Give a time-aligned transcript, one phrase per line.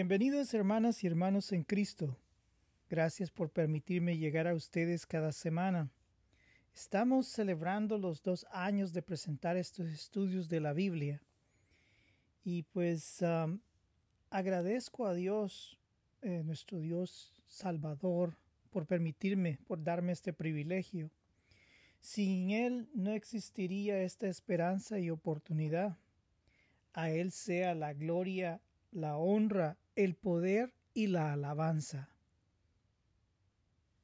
[0.00, 2.16] Bienvenidos hermanas y hermanos en Cristo.
[2.88, 5.90] Gracias por permitirme llegar a ustedes cada semana.
[6.72, 11.20] Estamos celebrando los dos años de presentar estos estudios de la Biblia.
[12.44, 13.58] Y pues um,
[14.30, 15.80] agradezco a Dios,
[16.22, 18.38] eh, nuestro Dios Salvador,
[18.70, 21.10] por permitirme, por darme este privilegio.
[21.98, 25.98] Sin Él no existiría esta esperanza y oportunidad.
[26.92, 28.60] A Él sea la gloria
[28.92, 32.08] la honra, el poder y la alabanza.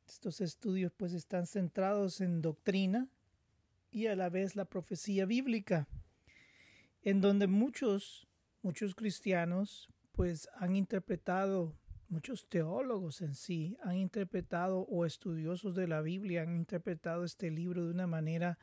[0.08, 3.08] Estos estudios pues están centrados en doctrina
[3.92, 5.86] y a la vez la profecía bíblica,
[7.02, 8.26] en donde muchos,
[8.60, 11.76] muchos cristianos pues han interpretado,
[12.08, 17.84] muchos teólogos en sí han interpretado o estudiosos de la Biblia han interpretado este libro
[17.84, 18.58] de una manera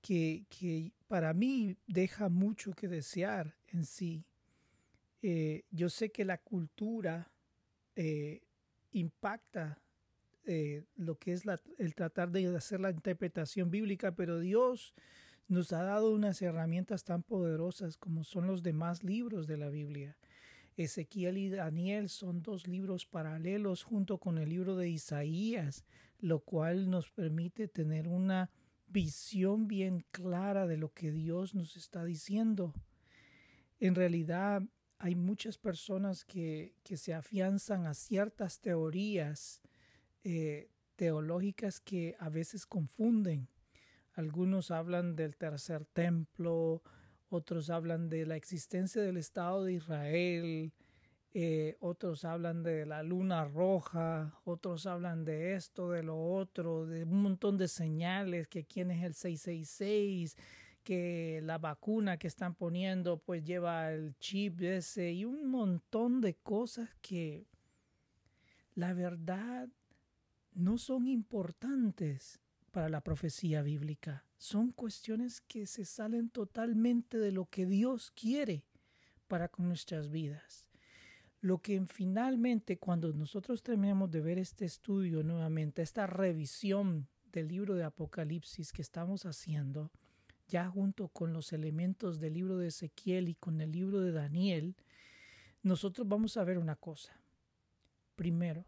[0.00, 4.24] que, que para mí deja mucho que desear en sí
[5.22, 7.30] eh, yo sé que la cultura
[7.94, 8.42] eh,
[8.90, 9.80] impacta
[10.44, 11.44] eh, lo que es
[11.78, 14.94] el tratar de hacer la interpretación bíblica, pero Dios
[15.46, 20.16] nos ha dado unas herramientas tan poderosas como son los demás libros de la Biblia.
[20.76, 25.84] Ezequiel y Daniel son dos libros paralelos junto con el libro de Isaías,
[26.18, 28.50] lo cual nos permite tener una
[28.88, 32.74] visión bien clara de lo que Dios nos está diciendo.
[33.78, 34.62] En realidad,
[35.02, 39.60] hay muchas personas que, se afianzan a ciertas teorías
[40.22, 43.48] eh, teológicas que a veces confunden.
[44.12, 46.84] Algunos hablan del tercer templo,
[47.30, 50.72] otros hablan de la existencia del Estado de Israel,
[51.34, 57.02] eh, otros hablan de la luna roja, otros hablan de esto, de lo otro, de
[57.02, 60.36] un montón de señales, que quién es el 666,
[60.82, 66.34] que la vacuna que están poniendo pues lleva el chip ese y un montón de
[66.34, 67.46] cosas que
[68.74, 69.68] la verdad
[70.54, 72.40] no son importantes
[72.70, 74.24] para la profecía bíblica.
[74.38, 78.64] Son cuestiones que se salen totalmente de lo que Dios quiere
[79.28, 80.68] para con nuestras vidas.
[81.40, 87.74] Lo que finalmente cuando nosotros terminemos de ver este estudio nuevamente, esta revisión del libro
[87.74, 89.90] de Apocalipsis que estamos haciendo,
[90.52, 94.76] ya junto con los elementos del libro de Ezequiel y con el libro de Daniel,
[95.62, 97.18] nosotros vamos a ver una cosa.
[98.16, 98.66] Primero,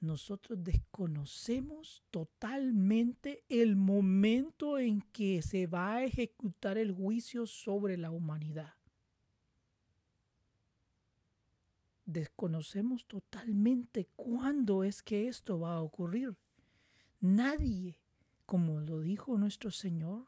[0.00, 8.10] nosotros desconocemos totalmente el momento en que se va a ejecutar el juicio sobre la
[8.10, 8.74] humanidad.
[12.04, 16.36] Desconocemos totalmente cuándo es que esto va a ocurrir.
[17.20, 18.00] Nadie,
[18.44, 20.26] como lo dijo nuestro Señor,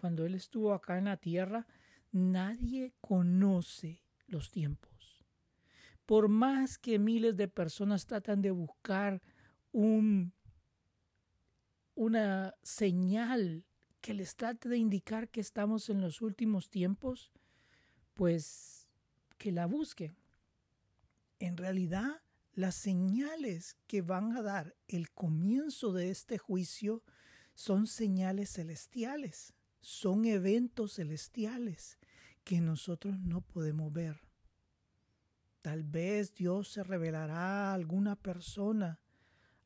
[0.00, 1.66] cuando Él estuvo acá en la tierra,
[2.12, 5.24] nadie conoce los tiempos.
[6.04, 9.22] Por más que miles de personas tratan de buscar
[9.72, 10.32] un,
[11.94, 13.64] una señal
[14.00, 17.32] que les trate de indicar que estamos en los últimos tiempos,
[18.14, 18.88] pues
[19.38, 20.16] que la busquen.
[21.38, 27.02] En realidad, las señales que van a dar el comienzo de este juicio
[27.54, 31.98] son señales celestiales son eventos celestiales
[32.44, 34.20] que nosotros no podemos ver.
[35.62, 39.00] Tal vez Dios se revelará a alguna persona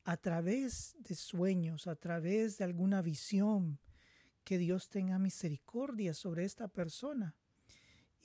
[0.03, 3.79] a través de sueños, a través de alguna visión,
[4.43, 7.35] que Dios tenga misericordia sobre esta persona.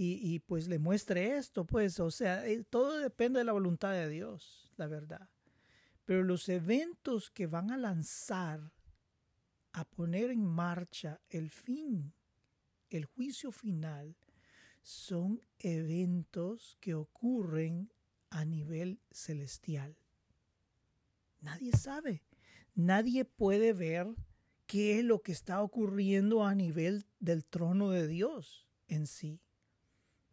[0.03, 4.09] Y, pues le muestre esto, pues, o sea, eh, todo depende de la voluntad de
[4.09, 5.28] Dios, la verdad.
[6.07, 8.72] Pero los eventos que van a lanzar
[9.73, 12.13] a poner en marcha el fin,
[12.91, 14.17] el juicio final,
[14.83, 17.93] son eventos que ocurren
[18.31, 19.97] a nivel celestial.
[21.41, 22.23] Nadie sabe,
[22.75, 24.09] nadie puede ver
[24.67, 29.41] qué es lo que está ocurriendo a nivel del trono de Dios en sí.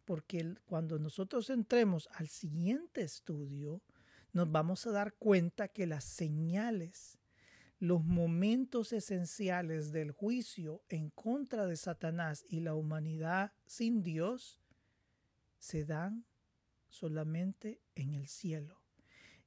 [0.04, 3.82] Porque cuando nosotros entremos al siguiente estudio,
[4.32, 7.17] nos vamos a dar cuenta que las señales
[7.78, 14.60] los momentos esenciales del juicio en contra de Satanás y la humanidad sin Dios
[15.58, 16.24] se dan
[16.88, 18.80] solamente en el cielo.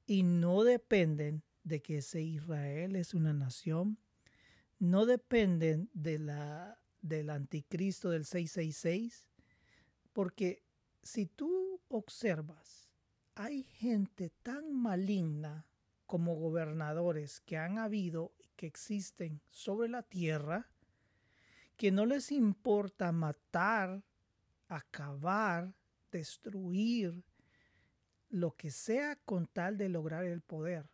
[0.06, 3.98] Y no dependen de que ese Israel es una nación,
[4.78, 9.26] no dependen de la, del anticristo del 666,
[10.12, 10.62] porque
[11.02, 12.88] si tú observas,
[13.34, 15.66] hay gente tan maligna
[16.12, 20.68] como gobernadores que han habido y que existen sobre la tierra,
[21.78, 24.04] que no les importa matar,
[24.68, 25.72] acabar,
[26.10, 27.24] destruir
[28.28, 30.90] lo que sea con tal de lograr el poder.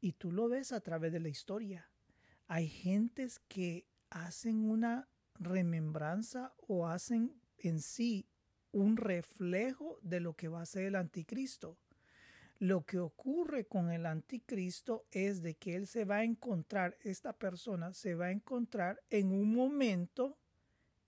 [0.00, 1.88] Y tú lo ves a través de la historia.
[2.48, 5.08] Hay gentes que hacen una
[5.38, 8.26] remembranza o hacen en sí
[8.72, 11.78] un reflejo de lo que va a ser el anticristo.
[12.62, 17.32] Lo que ocurre con el anticristo es de que él se va a encontrar, esta
[17.32, 20.38] persona se va a encontrar en un momento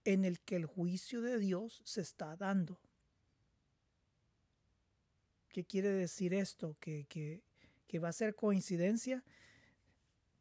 [0.04, 2.80] en el que el juicio de Dios se está dando.
[5.50, 6.76] ¿Qué quiere decir esto?
[6.80, 7.44] ¿Que, que,
[7.86, 9.22] que va a ser coincidencia?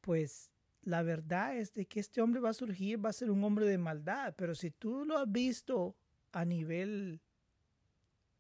[0.01, 0.49] Pues
[0.81, 3.67] la verdad es de que este hombre va a surgir, va a ser un hombre
[3.67, 5.95] de maldad, pero si tú lo has visto
[6.31, 7.21] a nivel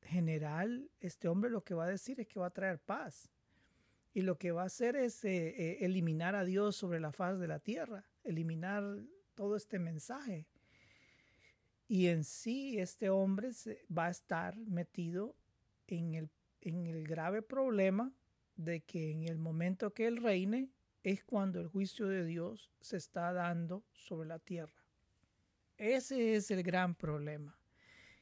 [0.03, 3.29] general, este hombre lo que va a decir es que va a traer paz.
[4.13, 7.39] Y lo que va a hacer es eh, eh, eliminar a Dios sobre la faz
[7.39, 8.83] de la tierra, eliminar
[9.33, 10.45] todo este mensaje.
[11.87, 13.51] Y en sí este hombre
[13.95, 15.35] va a estar metido
[15.87, 16.29] en el,
[16.61, 18.13] en el grave problema
[18.55, 20.69] de que en el momento que él reine
[21.03, 24.83] es cuando el juicio de Dios se está dando sobre la tierra.
[25.77, 27.57] Ese es el gran problema,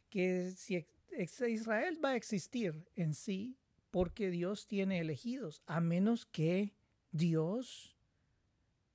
[0.09, 0.75] que si
[1.17, 3.57] Israel va a existir en sí
[3.91, 6.73] porque Dios tiene elegidos, a menos que
[7.11, 7.97] Dios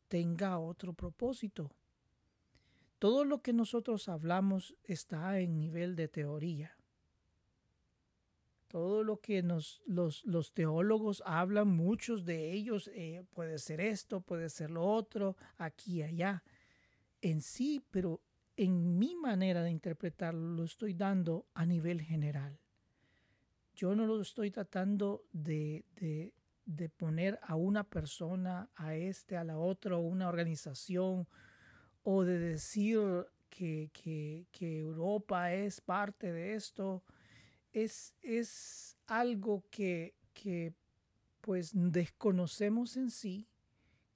[0.08, 1.70] tenga otro propósito.
[2.98, 6.76] Todo lo que nosotros hablamos está en nivel de teoría.
[8.68, 14.70] Todo lo que los teólogos hablan, muchos de ellos, eh, puede ser esto, puede ser
[14.70, 16.42] lo otro, aquí y allá.
[17.20, 18.20] En sí, pero
[18.56, 22.58] en mi manera de interpretarlo lo estoy dando a nivel general.
[23.74, 25.84] Yo no lo estoy tratando de,
[26.64, 31.28] de, poner a una persona, a este, a la otra, o una organización,
[32.02, 37.04] o de decir que, que, que Europa es parte de esto.
[37.74, 40.72] Es, es algo que, que
[41.42, 43.46] pues desconocemos en sí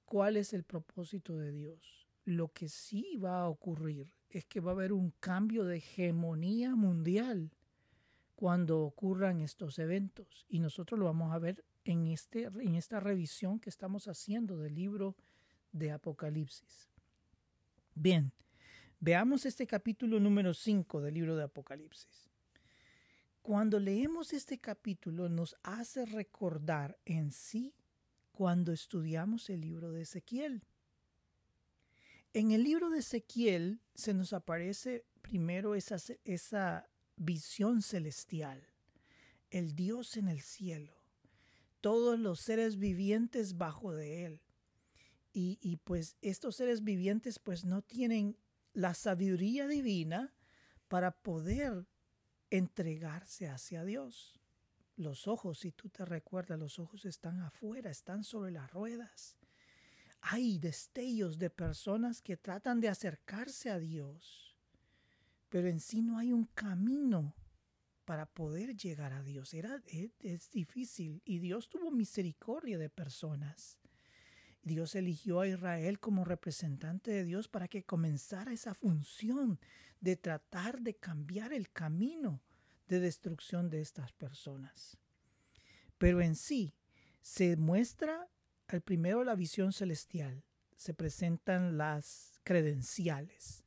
[0.05, 2.07] cuál es el propósito de Dios.
[2.25, 4.09] Lo que sí va a ocurrir
[4.39, 7.51] es que va a haber un cambio de hegemonía mundial
[8.35, 10.45] cuando ocurran estos eventos.
[10.49, 14.75] Y nosotros lo vamos a ver en, este, en esta revisión que estamos haciendo del
[14.75, 15.15] libro
[15.71, 16.89] de Apocalipsis.
[17.93, 18.31] Bien,
[18.99, 22.29] veamos este capítulo número 5 del libro de Apocalipsis.
[23.41, 27.73] Cuando leemos este capítulo nos hace recordar en sí
[28.31, 30.63] cuando estudiamos el libro de Ezequiel.
[32.33, 38.65] En el libro de Ezequiel se nos aparece primero esa, esa visión celestial,
[39.49, 40.93] el Dios en el cielo,
[41.81, 44.41] todos los seres vivientes bajo de él.
[45.33, 48.37] Y, y pues estos seres vivientes pues no tienen
[48.71, 50.33] la sabiduría divina
[50.87, 51.85] para poder
[52.49, 54.39] entregarse hacia Dios.
[54.95, 59.40] Los ojos, si tú te recuerdas, los ojos están afuera, están sobre las ruedas
[60.21, 64.55] hay destellos de personas que tratan de acercarse a Dios,
[65.49, 67.35] pero en sí no hay un camino
[68.05, 69.53] para poder llegar a Dios.
[69.53, 73.77] Era, es, difícil y Dios tuvo misericordia de personas.
[74.63, 79.59] Dios eligió a Israel como representante de Dios para que comenzara esa función
[80.01, 82.41] de tratar de cambiar el camino
[82.87, 84.97] de destrucción de estas personas.
[85.97, 86.75] Pero en sí
[87.21, 88.29] se muestra
[88.71, 90.45] al primero la visión celestial
[90.77, 93.65] se presentan las credenciales.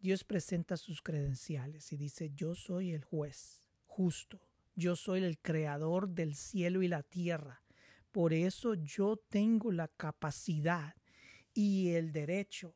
[0.00, 4.40] Dios presenta sus credenciales y dice, yo soy el juez justo,
[4.74, 7.62] yo soy el creador del cielo y la tierra.
[8.12, 10.94] Por eso yo tengo la capacidad
[11.52, 12.74] y el derecho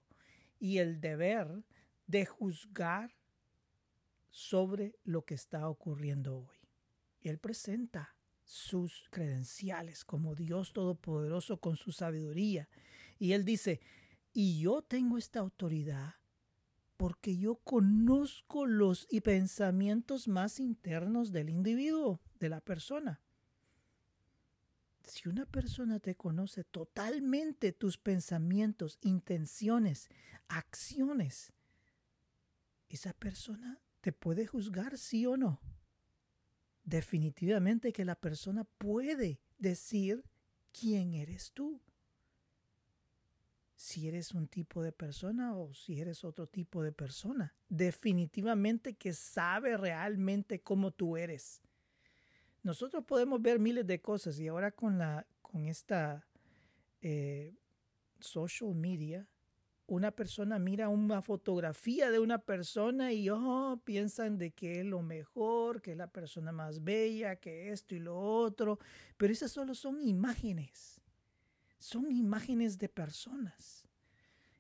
[0.59, 1.65] y el deber
[2.07, 3.17] de juzgar
[4.29, 6.59] sobre lo que está ocurriendo hoy.
[7.23, 8.18] Él presenta
[8.49, 12.71] sus credenciales como Dios Todopoderoso con su sabiduría.
[13.19, 13.81] Y él dice,
[14.33, 16.15] y yo tengo esta autoridad
[16.97, 23.21] porque yo conozco los y pensamientos más internos del individuo, de la persona.
[25.05, 30.09] Si una persona te conoce totalmente tus pensamientos, intenciones,
[30.49, 31.53] acciones,
[32.89, 35.61] esa persona te puede juzgar sí o no
[36.89, 40.25] definitivamente que la persona puede decir
[40.73, 41.81] quién eres tú.
[43.77, 47.55] Si eres un tipo de persona o si eres otro tipo de persona.
[47.69, 51.61] Definitivamente que sabe realmente cómo tú eres.
[52.63, 56.27] Nosotros podemos ver miles de cosas y ahora con, la, con esta
[57.03, 57.55] eh,
[58.19, 59.29] social media
[59.89, 65.01] una persona mira una fotografía de una persona y oh, piensan de que es lo
[65.01, 68.79] mejor, que es la persona más bella, que esto y lo otro,
[69.17, 71.01] pero esas solo son imágenes.
[71.79, 73.87] Son imágenes de personas.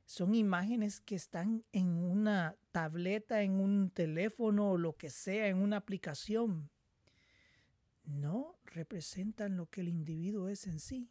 [0.06, 5.58] Son imágenes que están en una tableta, en un teléfono o lo que sea, en
[5.58, 6.70] una aplicación.
[8.04, 11.10] No representan lo que el individuo es en sí.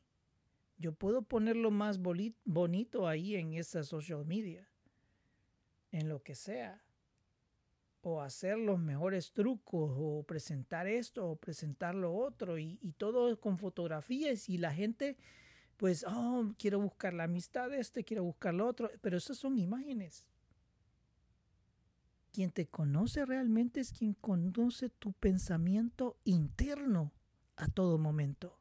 [0.77, 4.69] Yo puedo ponerlo más bonito ahí en esa social media,
[5.91, 6.83] en lo que sea,
[8.01, 13.57] o hacer los mejores trucos, o presentar esto, o presentar lo otro, y, todo con
[13.57, 15.17] fotografías, y la gente,
[15.77, 19.57] pues, oh, quiero buscar la amistad de este, quiero buscar lo otro, pero esas son
[19.57, 20.27] imágenes.
[22.31, 27.11] Quien te conoce realmente es quien conoce tu pensamiento interno
[27.55, 28.59] a todo momento.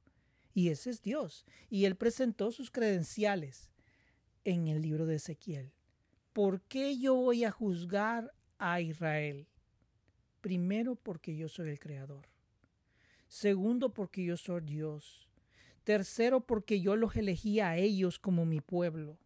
[0.57, 1.45] Y ese es Dios.
[1.69, 3.71] Y él presentó sus credenciales
[4.43, 5.71] en el libro de Ezequiel.
[6.33, 9.47] ¿Por qué yo voy a juzgar a Israel?
[10.41, 12.31] Primero porque yo soy el creador.
[13.29, 15.29] Segundo porque yo soy Dios.
[15.85, 19.19] Tercero porque yo los elegí a ellos como mi pueblo.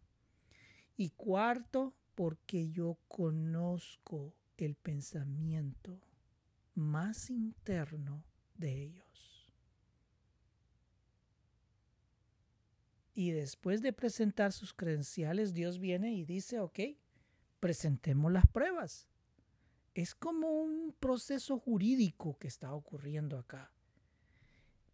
[0.97, 5.97] Y cuarto porque yo conozco el pensamiento
[6.75, 8.21] más interno
[8.57, 9.30] de ellos.
[13.13, 16.79] Y después de presentar sus credenciales, Dios viene y dice, ok,
[17.59, 19.09] presentemos las pruebas.
[19.93, 23.71] Es como un proceso jurídico que está ocurriendo acá.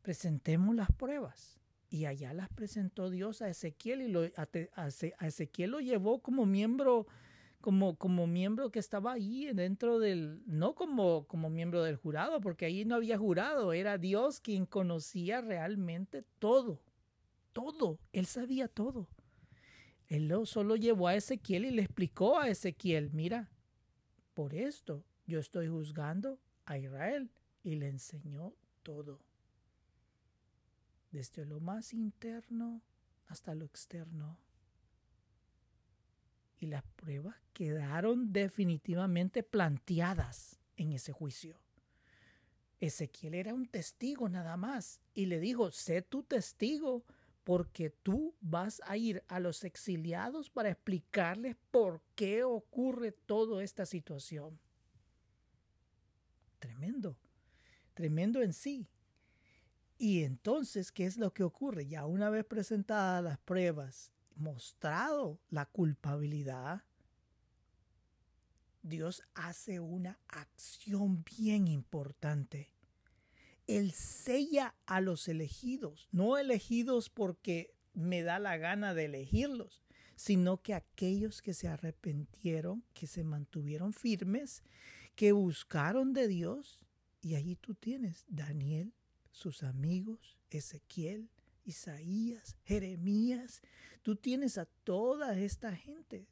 [0.01, 1.59] Presentemos las pruebas.
[1.89, 4.87] Y allá las presentó Dios a Ezequiel y lo, a,
[5.27, 7.07] Ezequiel lo llevó como miembro,
[7.61, 12.65] como, como miembro que estaba ahí dentro del, no como, como miembro del jurado, porque
[12.65, 16.81] ahí no había jurado, era Dios quien conocía realmente todo
[17.57, 19.09] todo, él sabía todo.
[20.05, 23.49] Él solo llevó a Ezequiel y le explicó a Ezequiel, mira,
[24.35, 27.31] por esto yo estoy juzgando a Israel
[27.63, 29.19] y le enseñó todo.
[31.09, 32.83] Desde lo más interno
[33.25, 34.37] hasta lo externo.
[36.59, 41.59] Y las pruebas quedaron definitivamente planteadas en ese juicio.
[42.79, 47.03] Ezequiel era un testigo nada más y le dijo, sé tu testigo
[47.47, 53.85] porque tú vas a ir a los exiliados para explicarles por qué ocurre toda esta
[53.85, 54.59] situación.
[56.59, 57.15] Tremendo,
[57.93, 58.89] tremendo en sí.
[59.97, 61.87] Y entonces, ¿qué es lo que ocurre?
[61.87, 66.83] Ya una vez presentadas las pruebas, mostrado la culpabilidad,
[68.81, 72.73] Dios hace una acción bien importante
[73.67, 79.83] él sella a los elegidos, no elegidos porque me da la gana de elegirlos,
[80.15, 84.63] sino que aquellos que se arrepintieron, que se mantuvieron firmes,
[85.15, 86.85] que buscaron de Dios,
[87.21, 88.93] y allí tú tienes Daniel,
[89.31, 91.29] sus amigos, Ezequiel,
[91.65, 93.61] Isaías, Jeremías,
[94.01, 96.25] tú tienes a toda esta gente.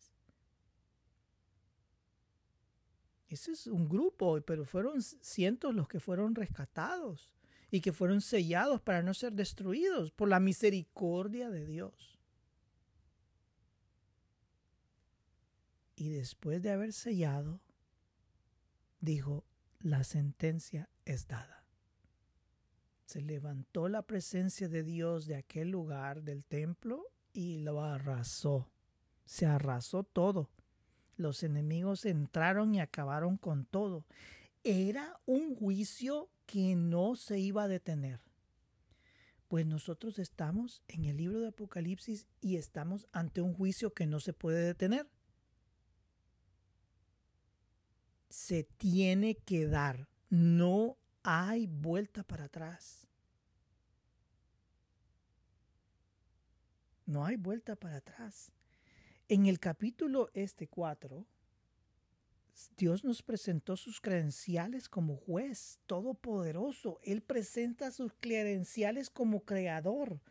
[3.27, 7.33] Ese es un grupo, pero fueron cientos los que fueron rescatados
[7.71, 12.19] y que fueron sellados para no ser destruidos por la misericordia de Dios.
[15.95, 17.61] Y después de haber sellado,
[18.99, 19.45] dijo,
[19.79, 21.65] la sentencia es dada.
[23.05, 28.69] Se levantó la presencia de Dios de aquel lugar del templo y lo arrasó.
[29.25, 30.49] Se arrasó todo.
[31.17, 34.05] Los enemigos entraron y acabaron con todo.
[34.63, 38.19] Era un juicio que no se iba a detener.
[39.47, 44.19] Pues nosotros estamos en el libro de Apocalipsis y estamos ante un juicio que no
[44.19, 45.07] se puede detener.
[48.29, 50.07] Se tiene que dar.
[50.29, 53.07] No hay vuelta para atrás.
[57.05, 58.51] No hay vuelta para atrás.
[59.27, 61.25] En el capítulo este 4,
[62.77, 66.99] Dios nos presentó sus credenciales como juez todopoderoso.
[67.01, 70.21] Él presenta sus credenciales como creador.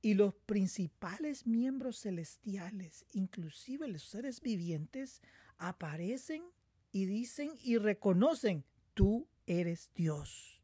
[0.00, 5.22] Y los principales miembros celestiales, inclusive los seres vivientes,
[5.58, 6.42] aparecen
[6.90, 10.60] y dicen y reconocen, tú eres Dios,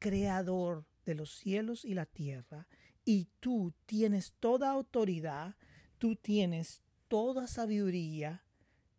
[0.00, 2.66] creador de los cielos y la tierra,
[3.04, 5.54] y tú tienes toda autoridad
[5.98, 8.44] Tú tienes toda sabiduría,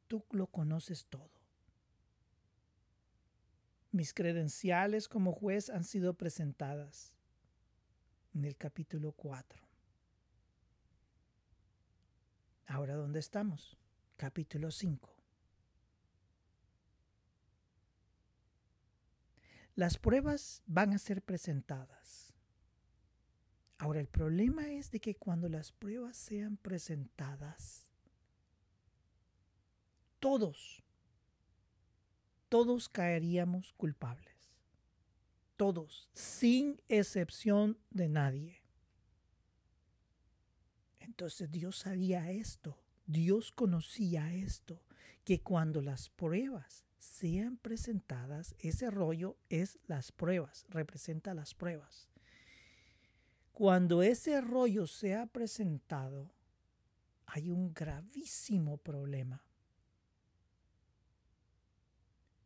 [0.07, 1.29] tú lo conoces todo.
[3.91, 7.13] Mis credenciales como juez han sido presentadas
[8.33, 9.67] en el capítulo 4.
[12.67, 13.77] Ahora, ¿dónde estamos?
[14.17, 15.17] Capítulo 5.
[19.75, 22.26] Las pruebas van a ser presentadas.
[23.79, 27.91] Ahora, el problema es de que cuando las pruebas sean presentadas,
[30.19, 30.83] todos,
[32.49, 34.35] todos caeríamos culpables.
[35.57, 38.61] Todos, sin excepción de nadie.
[40.99, 44.83] Entonces Dios sabía esto, Dios conocía esto,
[45.23, 52.07] que cuando las pruebas sean presentadas, ese rollo es las pruebas, representa las pruebas.
[53.57, 56.31] Cuando ese rollo sea presentado,
[57.25, 59.43] hay un gravísimo problema.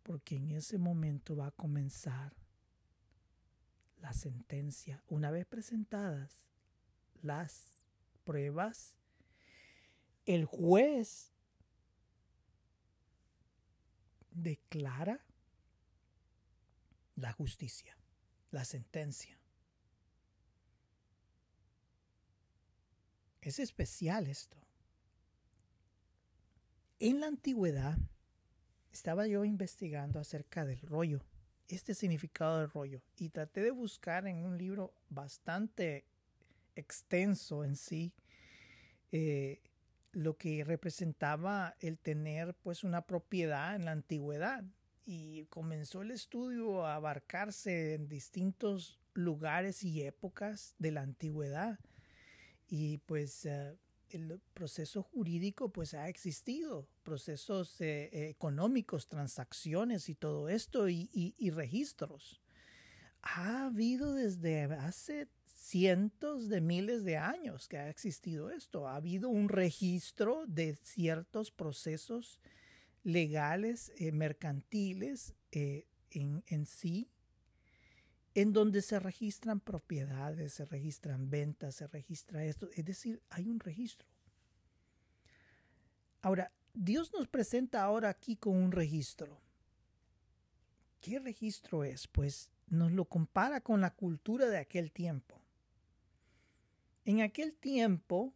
[0.04, 2.34] Porque en ese momento va a comenzar
[3.98, 5.04] la sentencia.
[5.10, 6.48] Una vez presentadas
[7.22, 7.84] las
[8.24, 8.96] pruebas,
[10.26, 11.34] el juez
[14.30, 15.26] declara
[17.18, 17.98] la justicia,
[18.50, 19.41] la sentencia.
[23.42, 24.58] Es especial esto.
[27.00, 27.98] En la antigüedad
[28.92, 31.24] estaba yo investigando acerca del rollo,
[31.68, 36.06] este significado del rollo, y traté de buscar en un libro bastante
[36.76, 38.14] extenso en sí
[39.12, 39.60] eh,
[40.12, 44.64] lo que representaba el tener pues una propiedad en la antigüedad
[45.06, 51.80] y comenzó el estudio a abarcarse en distintos lugares y épocas de la antigüedad
[52.72, 53.78] y pues eh,
[54.12, 61.50] el proceso jurídico pues ha existido, procesos eh, económicos, transacciones y todo esto y, y,
[61.50, 62.42] registros.
[63.22, 68.88] Ha habido desde hace cientos de miles de años que ha existido esto.
[68.88, 72.40] Ha habido un registro de ciertos procesos
[73.04, 77.10] legales, eh, mercantiles en, en sí
[78.34, 82.70] en donde se registran propiedades, se registran ventas, se registra esto.
[82.74, 84.08] Es decir, hay un registro.
[86.22, 89.42] Ahora, Dios nos presenta ahora aquí con un registro.
[91.02, 92.08] ¿Qué registro es?
[92.08, 95.42] Pues nos lo compara con la cultura de aquel tiempo.
[97.04, 98.34] En aquel tiempo,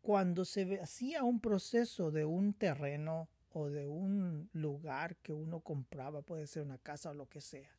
[0.00, 6.22] cuando se hacía un proceso de un terreno o de un lugar que uno compraba,
[6.22, 7.70] puede ser una casa o lo que sea,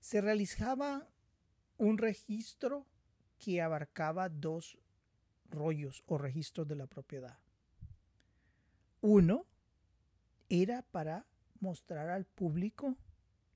[0.00, 1.08] se realizaba
[1.78, 2.86] un registro
[3.38, 4.78] que abarcaba dos
[5.50, 7.38] rollos o registros de la propiedad.
[9.00, 9.46] Uno
[10.48, 11.26] era para
[11.60, 12.96] mostrar al público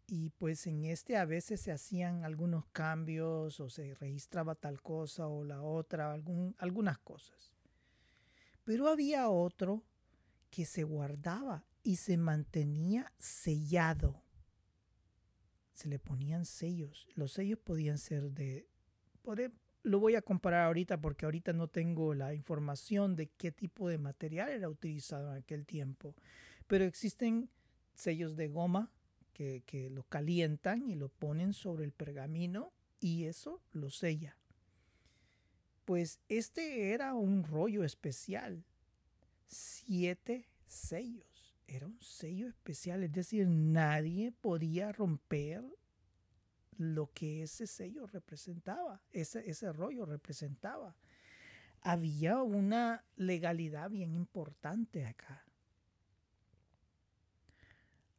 [0.07, 5.27] y pues en este a veces se hacían algunos cambios o se registraba tal cosa
[5.29, 6.13] o la otra,
[6.59, 7.53] algunas cosas.
[8.65, 9.83] Pero había otro
[10.51, 14.24] que se guardaba y se mantenía sellado
[15.75, 17.09] se le ponían sellos.
[17.15, 18.67] Los sellos podían ser de...
[19.83, 23.99] lo voy a comparar ahorita porque ahorita no tengo la información de qué tipo de
[23.99, 26.15] material era utilizado en aquel tiempo.
[26.67, 27.51] Pero existen
[27.95, 28.91] sellos de goma
[29.33, 34.39] que, que lo calientan y lo ponen sobre el pergamino y eso lo sella.
[35.85, 38.65] Pues este era un rollo especial.
[39.47, 41.34] Siete sellos
[41.67, 45.65] era un sello especial, es decir, nadie podía romper
[46.77, 50.97] lo que ese sello representaba, ese, ese rollo representaba.
[51.81, 55.45] Había una legalidad bien importante acá.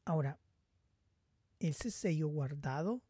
[0.06, 0.40] Ahora,
[1.60, 3.02] ese sello guardado,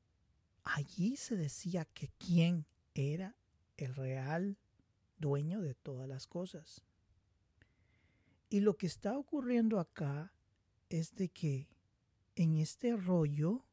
[0.64, 3.36] allí se decía que quién era
[3.78, 4.58] el real
[5.18, 6.84] dueño de todas las cosas.
[8.56, 10.32] Y lo que está ocurriendo acá
[10.88, 11.68] es de que
[12.36, 13.66] en este rollo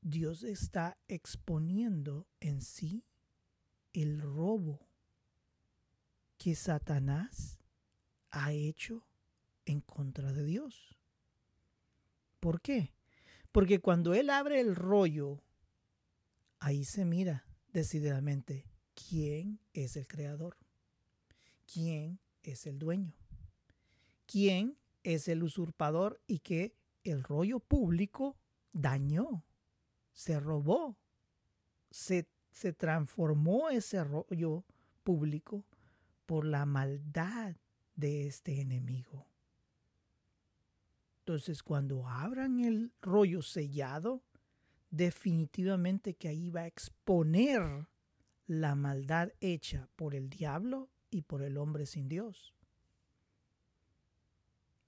[0.00, 3.04] Dios está exponiendo en sí
[3.92, 4.88] el robo
[6.38, 7.58] que Satanás
[8.30, 9.06] ha hecho
[9.66, 10.96] en contra de Dios.
[12.40, 12.94] ¿Por qué?
[13.52, 15.42] Porque cuando él abre el rollo,
[16.60, 18.64] ahí se mira decididamente
[18.94, 20.56] quién es el creador,
[21.70, 22.20] quién
[22.52, 23.14] es el dueño.
[24.26, 28.36] ¿Quién es el usurpador y que el rollo público
[28.72, 29.44] dañó,
[30.12, 30.96] se robó,
[31.90, 34.64] se, se transformó ese rollo
[35.02, 35.64] público
[36.26, 37.56] por la maldad
[37.94, 39.26] de este enemigo.
[41.20, 44.22] Entonces, cuando abran el rollo sellado,
[44.90, 47.88] definitivamente que ahí va a exponer
[48.46, 52.54] la maldad hecha por el diablo y por el hombre sin Dios.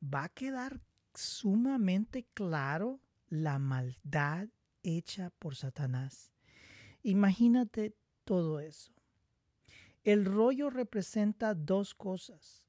[0.03, 0.81] Va a quedar
[1.15, 4.49] sumamente claro la maldad
[4.83, 6.33] hecha por Satanás.
[7.03, 8.93] Imagínate todo eso.
[10.05, 12.67] El rollo representa dos cosas.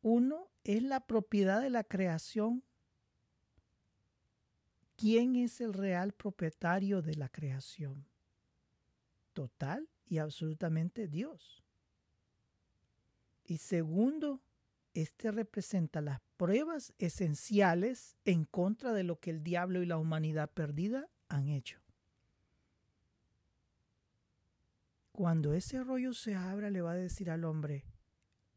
[0.00, 2.62] Uno es la propiedad de la creación.
[4.96, 8.06] ¿Quién es el real propietario de la creación?
[9.32, 11.62] Total y absolutamente Dios.
[13.48, 14.42] Y segundo,
[14.92, 20.50] este representa las pruebas esenciales en contra de lo que el diablo y la humanidad
[20.50, 21.80] perdida han hecho.
[25.12, 27.86] Cuando ese rollo se abra, le va a decir al hombre,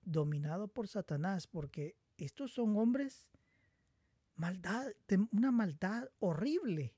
[0.04, 3.30] dominado por Satanás, porque estos son hombres
[4.36, 6.94] maldad, de una maldad horrible.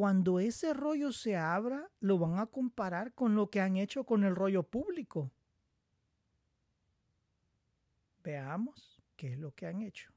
[0.00, 4.24] Cuando ese rollo se abra, lo van a comparar con lo que han hecho con
[4.24, 5.30] el rollo público.
[8.24, 10.10] Veamos qué es lo que han hecho.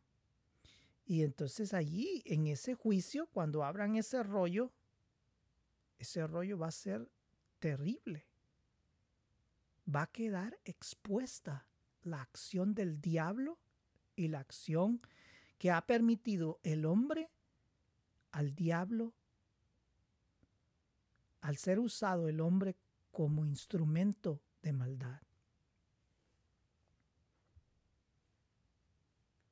[1.05, 4.71] Y entonces allí, en ese juicio, cuando abran ese rollo,
[5.99, 7.11] ese rollo va a ser
[7.59, 8.25] terrible.
[9.93, 11.67] Va a quedar expuesta
[12.03, 13.59] la acción del diablo
[14.15, 15.01] y la acción
[15.57, 17.29] que ha permitido el hombre
[18.31, 19.13] al diablo
[21.43, 22.77] al ser usado el hombre
[23.11, 25.21] como instrumento de maldad.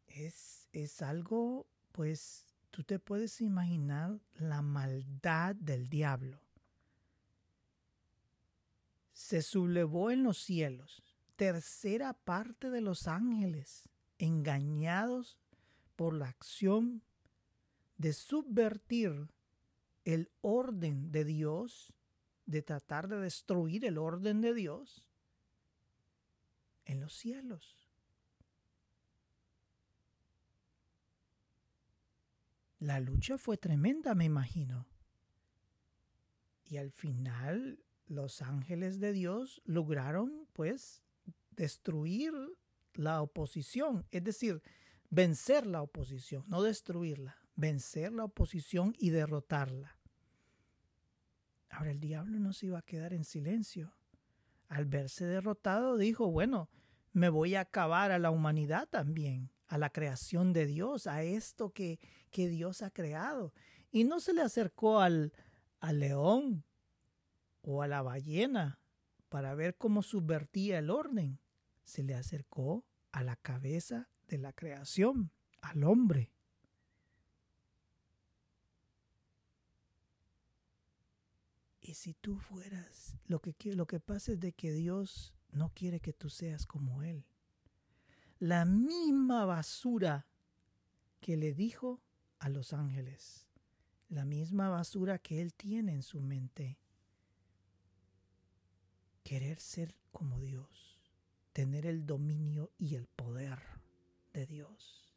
[0.07, 6.39] Es, es algo, pues, tú te puedes imaginar la maldad del diablo.
[9.11, 11.03] Se sublevó en los cielos,
[11.35, 13.83] tercera parte de los ángeles,
[14.17, 15.37] engañados
[15.97, 17.03] por la acción
[17.97, 19.27] de subvertir
[20.05, 21.93] el orden de Dios,
[22.45, 25.03] de tratar de destruir el orden de Dios
[26.85, 27.87] en los cielos.
[32.79, 34.87] La lucha fue tremenda, me imagino.
[36.65, 41.03] Y al final los ángeles de Dios lograron, pues,
[41.51, 42.33] destruir
[42.95, 44.63] la oposición, es decir,
[45.09, 49.97] vencer la oposición, no destruirla vencer la oposición y derrotarla.
[51.69, 53.93] Ahora el diablo no se iba a quedar en silencio.
[54.67, 56.69] Al verse derrotado dijo, bueno,
[57.13, 61.71] me voy a acabar a la humanidad también, a la creación de Dios, a esto
[61.71, 61.99] que,
[62.31, 63.53] que Dios ha creado.
[63.91, 65.31] Y no se le acercó al,
[65.79, 66.65] al león
[67.61, 68.79] o a la ballena
[69.29, 71.39] para ver cómo subvertía el orden.
[71.83, 76.31] Se le acercó a la cabeza de la creación, al hombre.
[81.81, 85.99] Y si tú fueras, lo que, lo que pasa es de que Dios no quiere
[85.99, 87.25] que tú seas como Él.
[88.39, 90.27] La misma basura
[91.19, 92.01] que le dijo
[92.39, 93.47] a los ángeles,
[94.09, 96.77] la misma basura que Él tiene en su mente.
[99.23, 100.99] Querer ser como Dios,
[101.53, 103.59] tener el dominio y el poder
[104.33, 105.13] de Dios.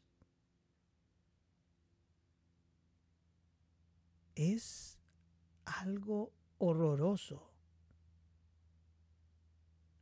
[4.35, 4.99] Es
[5.65, 7.51] algo horroroso,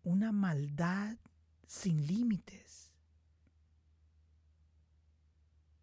[0.02, 1.16] una maldad
[1.66, 2.92] sin límites.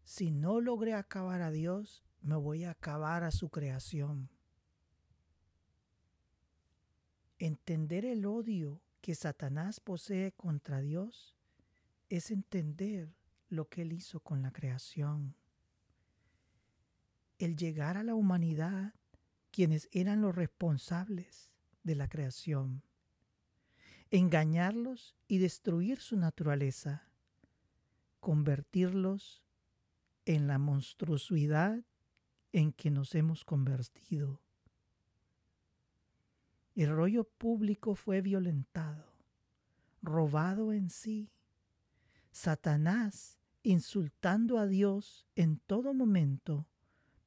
[0.04, 4.30] Si no logré acabar a Dios, me voy a acabar a su creación.
[7.38, 11.38] Entender el odio que Satanás posee contra Dios
[12.10, 13.16] es entender
[13.48, 15.36] lo que él hizo con la creación.
[17.38, 18.94] El llegar a la humanidad
[19.52, 21.52] quienes eran los responsables
[21.84, 22.84] de la creación,
[24.12, 27.10] engañarlos y destruir su naturaleza,
[28.20, 29.44] convertirlos
[30.26, 31.84] en la monstruosidad
[32.52, 34.42] en que nos hemos convertido.
[36.76, 39.06] El rollo público fue violentado,
[40.02, 41.32] robado en sí.
[42.32, 46.68] Satanás, insultando a Dios en todo momento,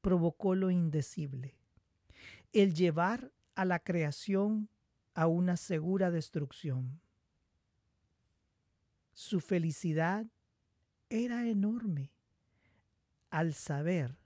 [0.00, 1.61] provocó lo indecible
[2.52, 4.68] el llevar a la creación
[5.14, 7.00] a una segura destrucción.
[9.14, 10.26] Su felicidad
[11.08, 12.12] era enorme
[13.30, 14.18] al saber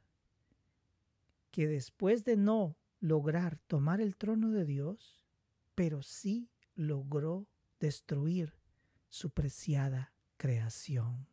[1.50, 5.24] que después de no lograr tomar el trono de Dios,
[5.74, 7.46] pero sí logró
[7.80, 8.54] destruir
[9.08, 11.26] su preciada creación.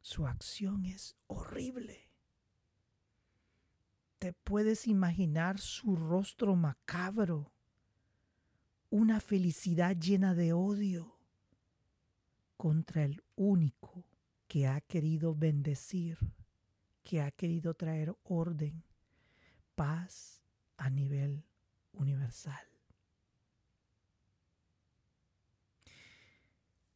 [0.00, 2.07] Su acción es horrible
[4.18, 7.52] te puedes imaginar su rostro macabro,
[8.90, 11.14] una felicidad llena de odio
[12.56, 14.04] contra el único
[14.48, 16.18] que ha querido bendecir,
[17.04, 18.82] que ha querido traer orden,
[19.74, 20.42] paz
[20.76, 21.44] a nivel
[21.92, 22.66] universal.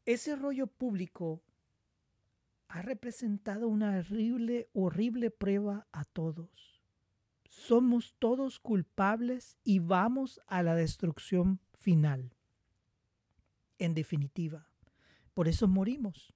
[0.04, 1.42] Ese rollo público
[2.66, 6.71] ha representado una horrible, horrible prueba a todos.
[7.52, 12.34] Somos todos culpables y vamos a la destrucción final.
[13.78, 14.70] En definitiva,
[15.34, 16.32] por eso morimos.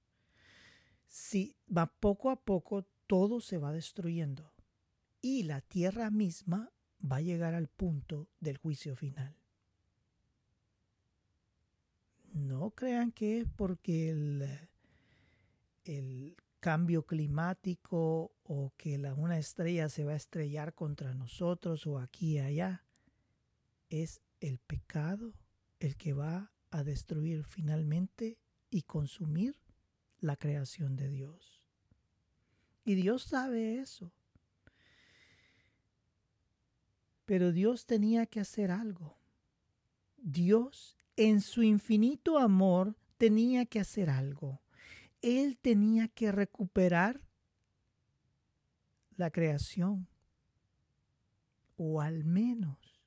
[1.07, 4.53] Si va poco a poco, todo se va destruyendo
[5.19, 6.71] y la tierra misma
[7.03, 9.35] va a llegar al punto del juicio final.
[12.31, 14.47] No crean que es porque el,
[15.83, 21.99] el cambio climático o que la, una estrella se va a estrellar contra nosotros o
[21.99, 22.85] aquí y allá.
[23.89, 25.33] Es el pecado
[25.79, 28.37] el que va a destruir finalmente
[28.69, 29.55] y consumir
[30.19, 31.63] la creación de Dios.
[32.83, 34.11] Y Dios sabe eso.
[37.25, 39.17] Pero Dios tenía que hacer algo.
[40.17, 44.61] Dios, en su infinito amor, tenía que hacer algo.
[45.21, 47.21] Él tenía que recuperar
[49.15, 50.07] la creación.
[51.75, 52.97] O al menos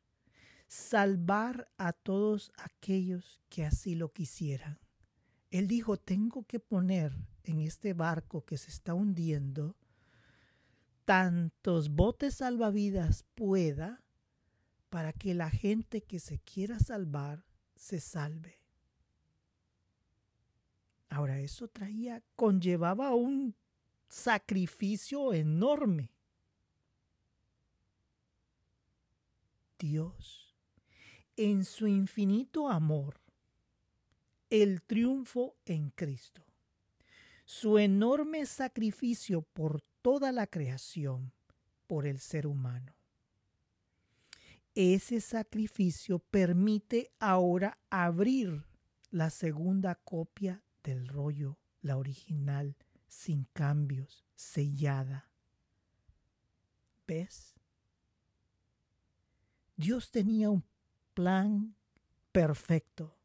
[0.69, 4.79] salvar a todos aquellos que así lo quisieran.
[5.51, 9.77] Él dijo, tengo que poner en este barco que se está hundiendo
[11.05, 14.05] tantos botes salvavidas pueda
[14.91, 17.45] para que la gente que se quiera salvar
[17.75, 18.60] se salve.
[21.11, 23.57] Ahora eso traía, conllevaba un
[24.09, 26.13] sacrificio enorme.
[29.77, 30.55] Dios,
[31.37, 33.21] en su infinito amor,
[34.51, 36.45] el triunfo en Cristo,
[37.45, 41.33] su enorme sacrificio por toda la creación,
[41.89, 42.95] por el ser humano.
[44.77, 48.65] Ese sacrificio permite ahora abrir
[49.11, 52.77] la segunda copia del rollo, la original,
[53.09, 55.31] sin cambios, sellada.
[57.07, 57.55] ¿Ves?
[59.77, 60.65] Dios tenía un
[61.15, 61.75] plan
[62.33, 63.21] perfecto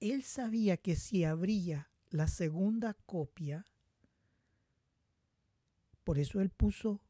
[0.00, 3.66] él sabía que si abría la segunda copia,
[6.04, 7.02] por eso él puso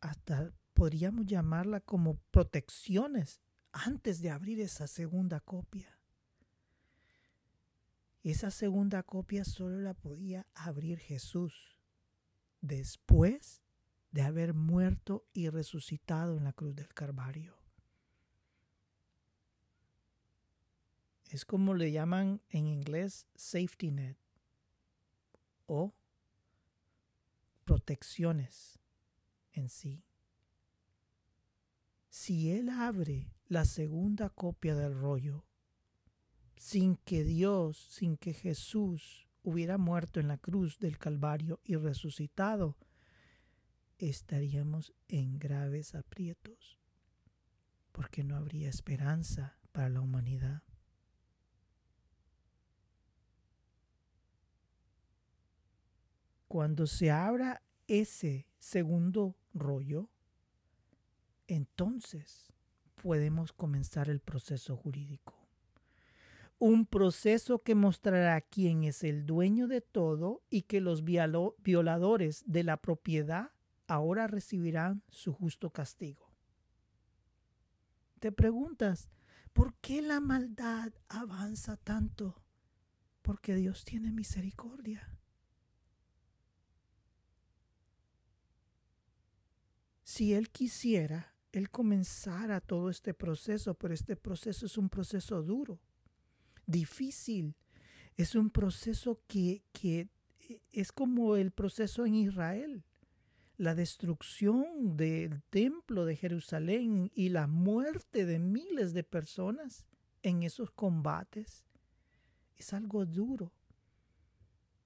[0.00, 3.40] hasta, podríamos llamarla como protecciones
[3.72, 5.97] antes de abrir esa segunda copia.
[8.22, 11.76] Esa segunda copia solo la podía abrir Jesús
[12.60, 13.62] después
[14.10, 17.56] de haber muerto y resucitado en la cruz del Calvario.
[21.30, 24.16] Es como le llaman en inglés safety net
[25.66, 25.94] o
[27.64, 28.78] protecciones
[29.52, 30.02] en sí.
[32.08, 35.44] Si él abre la segunda copia del rollo,
[36.58, 42.76] sin que Dios, sin que Jesús hubiera muerto en la cruz del Calvario y resucitado,
[43.98, 46.78] estaríamos en graves aprietos,
[47.92, 50.62] porque no habría esperanza para la humanidad.
[56.48, 60.08] Cuando se abra ese segundo rollo,
[61.46, 62.52] entonces
[63.02, 65.37] podemos comenzar el proceso jurídico.
[66.58, 72.64] Un proceso que mostrará quién es el dueño de todo y que los violadores de
[72.64, 73.52] la propiedad
[73.86, 76.32] ahora recibirán su justo castigo.
[78.18, 79.08] Te preguntas,
[79.52, 82.42] ¿por qué la maldad avanza tanto?
[83.22, 85.18] Porque Dios tiene misericordia.
[90.08, 95.78] si Él quisiera, Él comenzara todo este proceso, pero este proceso es un proceso duro,
[96.68, 97.56] difícil,
[98.16, 100.08] es un proceso que, que
[100.70, 102.84] es como el proceso en Israel,
[103.56, 109.84] la destrucción del templo de Jerusalén y la muerte de miles de personas
[110.22, 111.64] en esos combates.
[112.56, 113.52] Es algo duro.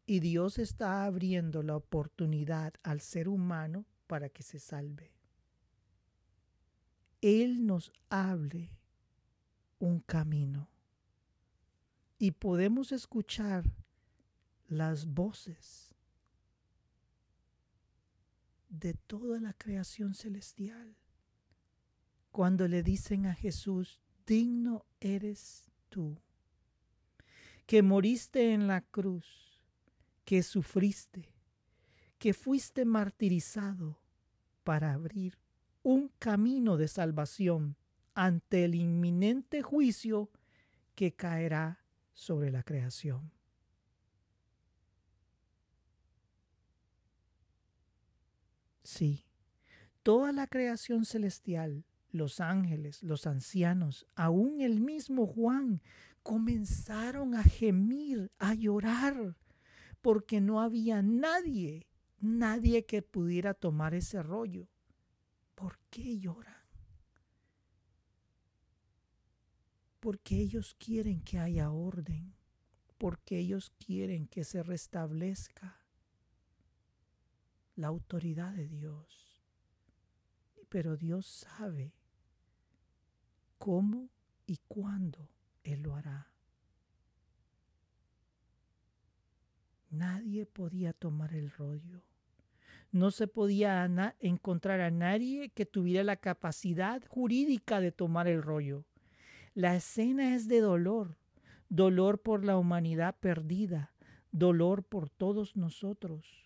[0.07, 5.13] Y Dios está abriendo la oportunidad al ser humano para que se salve.
[7.21, 8.71] Él nos hable
[9.79, 10.69] un camino
[12.23, 13.65] y podemos escuchar
[14.69, 15.93] las voces
[18.69, 20.95] de toda la creación celestial.
[22.31, 26.17] Cuando le dicen a Jesús, digno eres tú,
[27.67, 29.61] que moriste en la cruz,
[30.25, 31.35] que sufriste,
[32.21, 33.99] que fuiste martirizado
[34.63, 35.41] para abrir
[35.83, 37.75] un camino de salvación
[38.15, 40.31] ante el inminente juicio
[40.95, 41.82] que caerá
[42.13, 43.33] sobre la creación.
[48.83, 49.25] Sí,
[50.03, 55.81] toda la creación celestial, los ángeles, los ancianos, aún el mismo Juan,
[56.23, 59.37] comenzaron a gemir, a llorar,
[60.01, 61.87] porque no había nadie,
[62.21, 64.69] nadie que pudiera tomar ese rollo.
[65.55, 66.62] ¿Por qué lloran?
[70.03, 72.35] Porque ellos quieren que haya orden,
[72.99, 75.79] porque ellos quieren que se restablezca
[77.77, 79.41] la autoridad de Dios.
[80.69, 81.95] Pero Dios sabe
[83.59, 84.09] cómo
[84.45, 85.29] y cuándo
[85.63, 86.33] Él lo hará.
[89.89, 92.03] Nadie podía tomar el rollo.
[92.91, 98.85] No se podía encontrar a nadie que tuviera la capacidad jurídica de tomar el rollo.
[99.55, 101.19] La escena es de dolor,
[101.69, 103.93] dolor por la humanidad perdida,
[104.31, 106.43] dolor por todos nosotros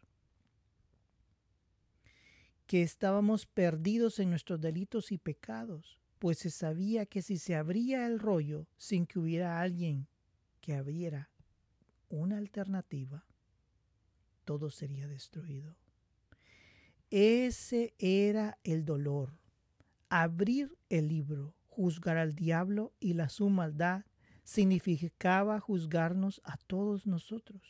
[2.67, 8.07] que estábamos perdidos en nuestros delitos y pecados, pues se sabía que si se abría
[8.07, 10.09] el rollo sin que hubiera alguien
[10.61, 11.31] que abriera
[12.09, 13.25] una alternativa,
[14.45, 15.77] todo sería destruido.
[17.11, 19.39] Ese era el dolor.
[20.09, 24.05] Abrir el libro, juzgar al diablo y la su maldad,
[24.45, 27.63] significaba juzgarnos a todos nosotros.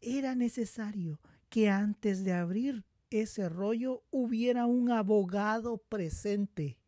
[0.00, 6.78] Era necesario que antes de abrir ese rollo hubiera un abogado presente,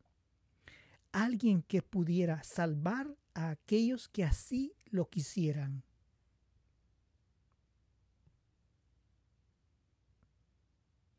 [1.12, 5.84] alguien que pudiera salvar a aquellos que así lo quisieran.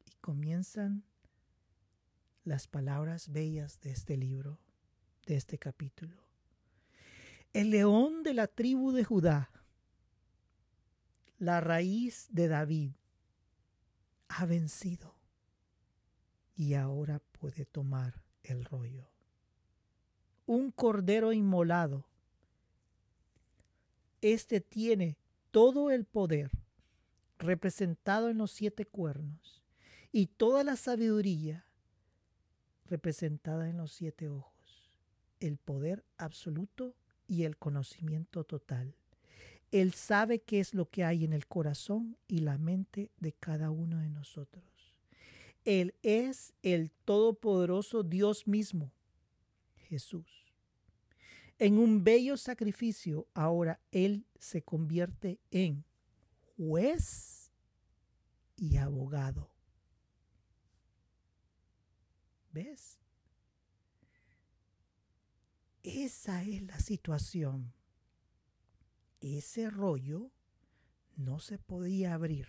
[0.05, 1.03] Y comienzan
[2.43, 4.59] las palabras bellas de este libro,
[5.29, 6.17] de este capítulo.
[7.53, 9.51] El león de la tribu de Judá,
[11.37, 12.93] la raíz de David,
[14.27, 15.15] ha vencido
[16.55, 19.07] y ahora puede tomar el rollo.
[20.47, 22.07] Un cordero inmolado.
[24.21, 25.15] Este tiene
[25.51, 26.49] todo el poder
[27.37, 29.63] representado en los siete cuernos
[30.11, 31.65] y toda la sabiduría
[32.87, 34.58] representada en los siete ojos,
[35.39, 36.95] el poder absoluto
[37.27, 38.95] y el conocimiento total.
[39.71, 43.69] Él sabe qué es lo que hay en el corazón y la mente de cada
[43.69, 44.65] uno de nosotros.
[45.63, 48.91] Él es el todopoderoso Dios mismo,
[49.75, 50.25] Jesús.
[51.59, 55.83] En un bello sacrificio, ahora Él se convierte en
[56.57, 57.51] juez
[58.55, 59.51] y abogado.
[62.51, 62.97] ¿Ves?
[65.83, 67.73] Esa es la situación
[69.21, 70.31] ese rollo
[71.15, 72.47] no se podía abrir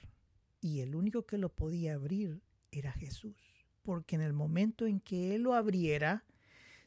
[0.61, 3.37] y el único que lo podía abrir era Jesús.
[3.83, 6.25] Porque en el momento en que Él lo abriera,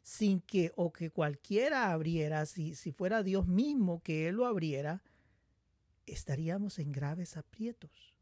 [0.04, 5.04] sin que, o que cualquiera abriera, si, si fuera Dios mismo que Él lo abriera,
[6.06, 8.16] estaríamos en graves aprietos.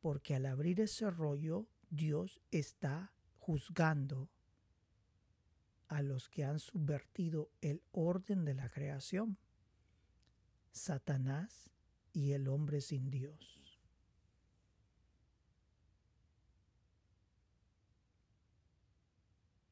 [0.00, 4.28] Porque al abrir ese rollo, Dios está juzgando
[5.94, 9.38] a los que han subvertido el orden de la creación.
[10.72, 11.70] Satanás
[12.12, 13.80] y el hombre sin Dios.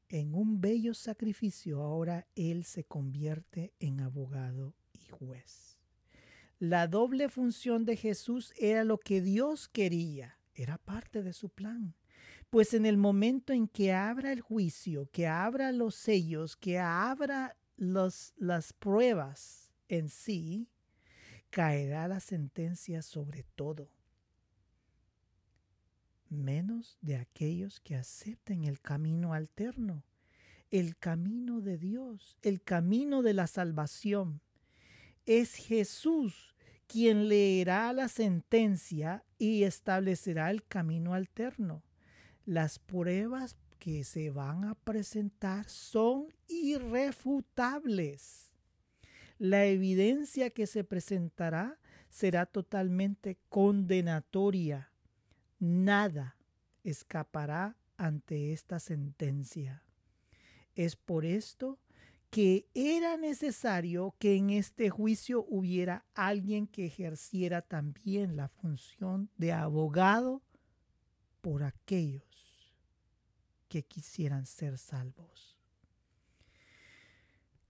[0.09, 5.81] En un bello sacrificio ahora Él se convierte en abogado y juez.
[6.61, 11.97] La doble función de Jesús era lo que Dios quería, era parte de su plan.
[12.53, 17.57] Pues en el momento en que abra el juicio, que abra los sellos, que abra
[17.79, 20.69] las pruebas en sí,
[21.49, 23.89] caerá la sentencia sobre todo,
[26.29, 30.05] menos de aquellos que acepten el camino alterno,
[30.71, 34.43] el camino de Dios, el camino de la salvación.
[35.25, 36.55] Es Jesús
[36.87, 41.83] quien leerá la sentencia y establecerá el camino alterno.
[42.45, 48.53] Las pruebas que se van a presentar son irrefutables
[49.43, 51.77] la evidencia que se presentará
[52.11, 54.93] será totalmente condenatoria.
[55.59, 56.37] Nada
[56.85, 59.83] escapará ante esta sentencia.
[60.77, 61.81] Es por esto
[62.31, 69.53] que era necesario que en este juicio hubiera alguien que ejerciera también la función de
[69.53, 70.41] abogado
[71.41, 72.32] por aquellos
[73.73, 75.57] que quisieran ser salvos.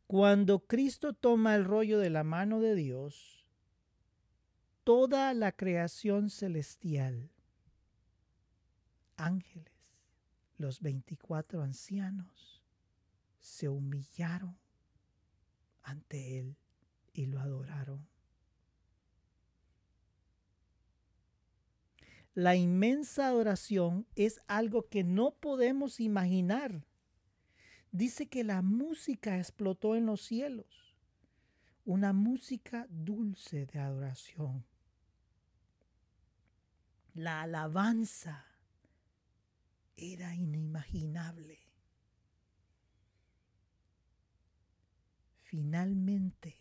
[0.08, 3.46] Cuando Cristo toma el rollo de la mano de Dios,
[4.82, 7.30] toda la creación celestial,
[9.16, 9.72] ángeles,
[10.58, 12.64] los veinticuatro ancianos,
[13.38, 14.58] se humillaron
[15.84, 16.56] ante Él
[17.12, 18.08] y lo adoraron.
[22.34, 26.86] La inmensa adoración es algo que no podemos imaginar.
[27.90, 30.96] Dice que la música explotó en los cielos,
[31.84, 34.64] una música dulce de adoración.
[37.12, 38.46] La alabanza
[39.98, 41.58] era inimaginable.
[45.42, 46.56] Finalmente,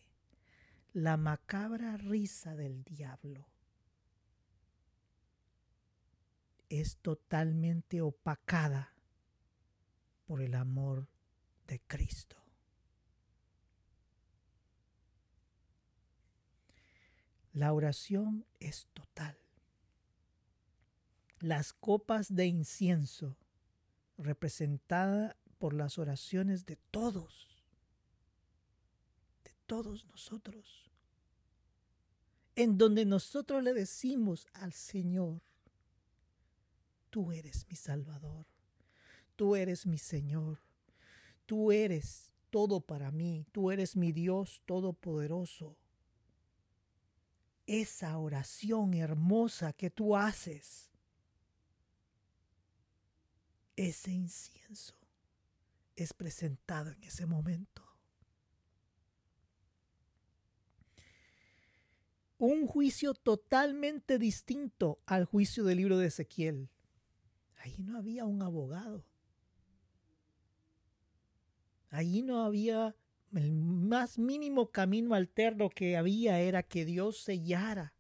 [0.92, 3.51] la macabra risa del diablo
[6.72, 8.94] es totalmente opacada
[10.26, 11.10] por el amor
[11.68, 12.38] de Cristo.
[17.52, 19.38] La oración es total.
[21.40, 23.36] Las copas de incienso,
[24.18, 27.50] representada por las oraciones de todos,
[29.44, 30.90] de todos nosotros,
[32.56, 35.42] en donde nosotros le decimos al Señor,
[37.12, 38.48] tú eres mi Salvador,
[39.36, 40.60] tú eres mi Señor,
[41.46, 45.78] tú eres todo para mí, tú eres mi Dios todopoderoso.
[47.68, 50.90] Esa oración hermosa que tú haces,
[53.76, 54.96] ese incienso
[55.96, 57.84] es presentado en ese momento.
[62.38, 66.70] Un juicio totalmente distinto al juicio del libro de Ezequiel.
[67.64, 69.06] Ahí no había un abogado.
[71.92, 72.96] Allí no había
[73.34, 77.94] el más mínimo camino alterno que había era que Dios sellara,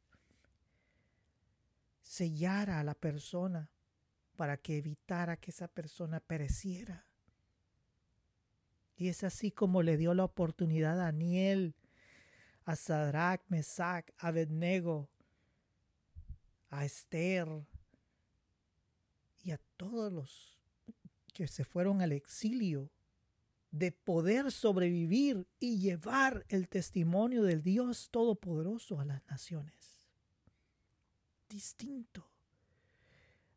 [2.01, 3.69] sellara a la persona
[4.35, 7.05] para que evitara que esa persona pereciera.
[8.95, 11.75] Y es así como le dio la oportunidad a Daniel,
[12.65, 15.09] a Sadrach, Mesach, Abednego,
[16.69, 17.67] a Esther
[19.43, 20.57] y a todos los
[21.33, 22.89] que se fueron al exilio
[23.71, 30.09] de poder sobrevivir y llevar el testimonio del Dios Todopoderoso a las naciones.
[31.49, 32.29] Distinto.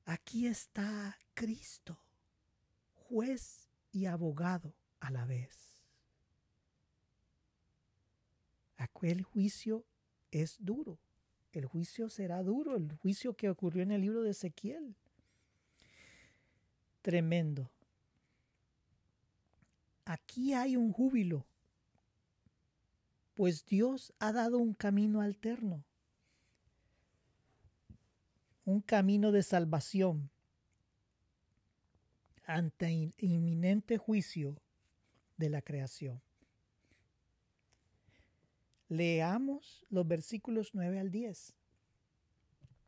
[0.05, 1.99] Aquí está Cristo,
[2.95, 5.83] juez y abogado a la vez.
[8.77, 9.85] Aquel juicio
[10.31, 10.99] es duro.
[11.53, 14.97] El juicio será duro, el juicio que ocurrió en el libro de Ezequiel.
[17.05, 17.71] Tremendo.
[20.07, 21.47] Aquí hay un júbilo,
[23.35, 25.85] pues Dios ha dado un camino alterno
[28.65, 30.31] un camino de salvación
[32.47, 34.61] ante inminente juicio
[35.37, 36.23] de la creación.
[38.89, 41.55] Leamos los versículos 9 al 10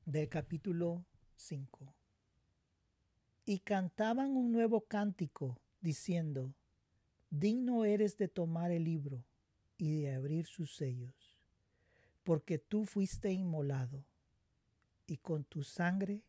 [0.07, 1.05] del capítulo
[1.37, 1.96] 5.
[3.47, 6.53] Y cantaban un nuevo cántico, diciendo,
[7.31, 9.25] Digno eres de tomar el libro
[9.79, 11.39] y de abrir sus sellos,
[12.25, 14.05] porque tú fuiste inmolado
[15.07, 16.23] y con tu sangre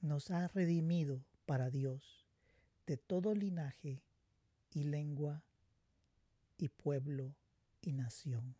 [0.00, 2.26] nos has redimido para Dios
[2.86, 4.02] de todo linaje
[4.72, 5.42] y lengua
[6.58, 7.34] y pueblo
[7.80, 8.54] y nación.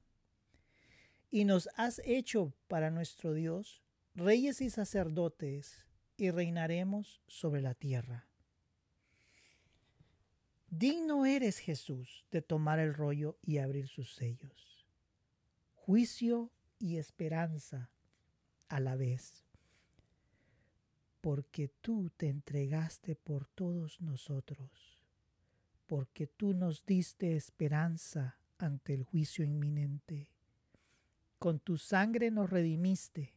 [1.31, 3.83] Y nos has hecho para nuestro Dios
[4.15, 5.87] reyes y sacerdotes
[6.23, 8.29] y reinaremos sobre la tierra.
[10.71, 14.87] Digno eres Jesús de tomar el rollo y abrir sus sellos.
[15.75, 17.91] Juicio y esperanza
[18.69, 19.45] a la vez
[21.21, 25.01] porque tú te entregaste por todos nosotros,
[25.87, 30.29] porque tú nos diste esperanza ante el juicio inminente.
[31.41, 33.35] Con tu sangre nos redimiste.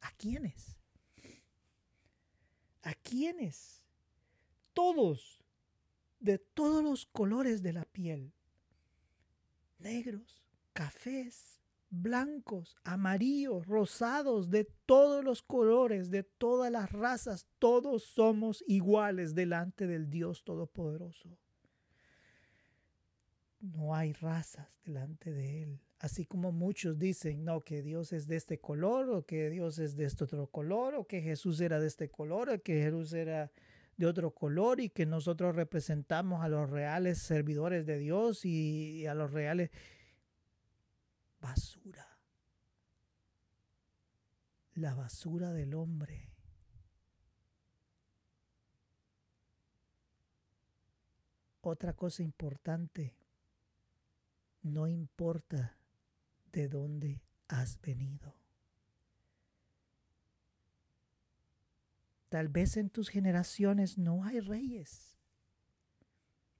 [0.00, 0.81] ¿A quiénes?
[2.82, 3.82] ¿A quiénes?
[4.72, 5.44] Todos,
[6.18, 8.32] de todos los colores de la piel,
[9.78, 11.60] negros, cafés,
[11.90, 19.86] blancos, amarillos, rosados, de todos los colores, de todas las razas, todos somos iguales delante
[19.86, 21.36] del Dios Todopoderoso.
[23.60, 25.80] No hay razas delante de Él.
[26.02, 29.94] Así como muchos dicen, no, que Dios es de este color, o que Dios es
[29.94, 33.52] de este otro color, o que Jesús era de este color, o que Jesús era
[33.96, 39.14] de otro color, y que nosotros representamos a los reales servidores de Dios y a
[39.14, 39.70] los reales
[41.40, 42.18] basura.
[44.74, 46.32] La basura del hombre.
[51.60, 53.14] Otra cosa importante,
[54.62, 55.78] no importa
[56.52, 58.34] de dónde has venido.
[62.28, 65.18] Tal vez en tus generaciones no hay reyes,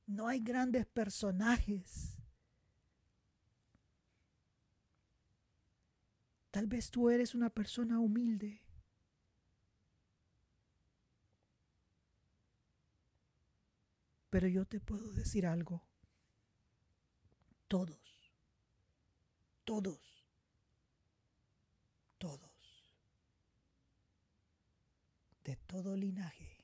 [0.06, 2.22] no hay grandes personajes,
[6.52, 8.60] Tal vez tú eres una persona humilde.
[14.28, 15.82] Pero yo te puedo decir algo.
[17.68, 18.01] Todos,
[19.72, 20.26] todos,
[22.18, 22.84] todos,
[25.44, 26.58] de todo linaje,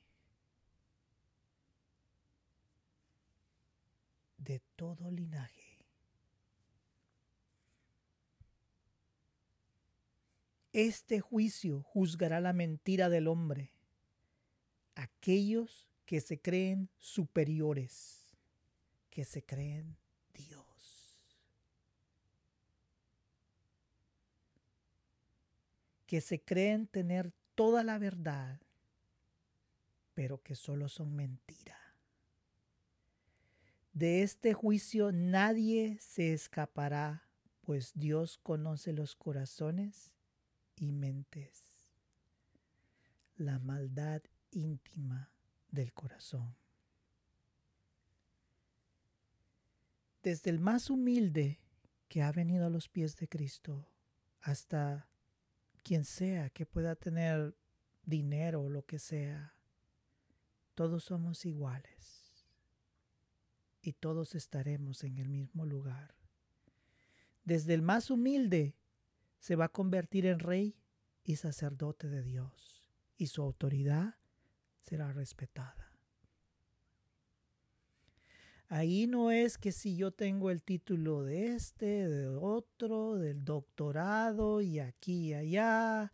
[4.37, 5.87] de todo linaje.
[10.75, 13.73] Este juicio juzgará la mentira del hombre,
[14.95, 18.37] aquellos que se creen superiores,
[19.09, 19.97] que se creen
[20.35, 20.69] Dios,
[26.09, 28.59] que se creen tener toda la verdad,
[30.15, 31.77] pero que solo son mentira.
[33.93, 37.29] De este juicio nadie se escapará,
[37.61, 40.15] pues Dios conoce los corazones
[40.77, 41.91] y mentes,
[43.37, 45.31] la maldad íntima
[45.71, 46.57] del corazón.
[50.23, 51.61] Desde el más humilde
[52.09, 53.91] que ha venido a los pies de Cristo
[54.41, 55.07] hasta
[55.89, 57.57] quien sea que pueda tener
[58.05, 59.55] dinero o lo que sea,
[60.75, 62.47] todos somos iguales
[63.81, 66.15] y todos estaremos en el mismo lugar.
[67.43, 68.77] Desde el más humilde
[69.39, 70.77] se va a convertir en rey
[71.25, 72.87] y sacerdote de Dios,
[73.17, 74.17] y su autoridad
[74.83, 75.88] será respetada.
[78.69, 84.61] Ahí no es que si yo tengo el título de este, de otro, del doctorado
[84.61, 86.13] y aquí y allá,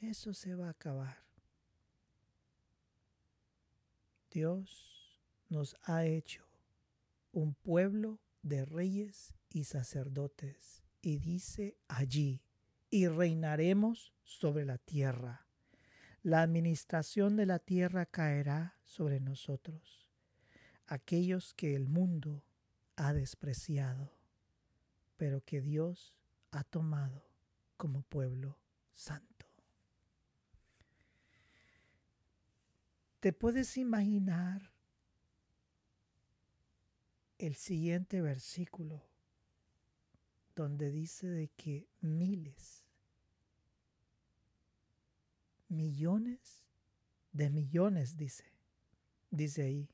[0.00, 1.18] eso se va a acabar.
[4.30, 5.18] Dios
[5.48, 6.44] nos ha hecho
[7.32, 12.42] un pueblo de reyes y sacerdotes y dice allí,
[12.90, 15.46] y reinaremos sobre la tierra.
[16.22, 19.97] La administración de la tierra caerá sobre nosotros,
[20.88, 22.42] aquellos que el mundo
[22.96, 24.12] ha despreciado,
[25.16, 26.16] pero que Dios
[26.50, 27.22] ha tomado
[27.76, 28.58] como pueblo
[28.94, 29.46] santo.
[33.20, 34.72] ¿Te puedes imaginar
[37.38, 39.08] el siguiente versículo?
[40.58, 42.82] donde dice de que miles,
[45.68, 46.64] millones
[47.30, 48.44] de millones, dice,
[49.30, 49.88] dice ahí,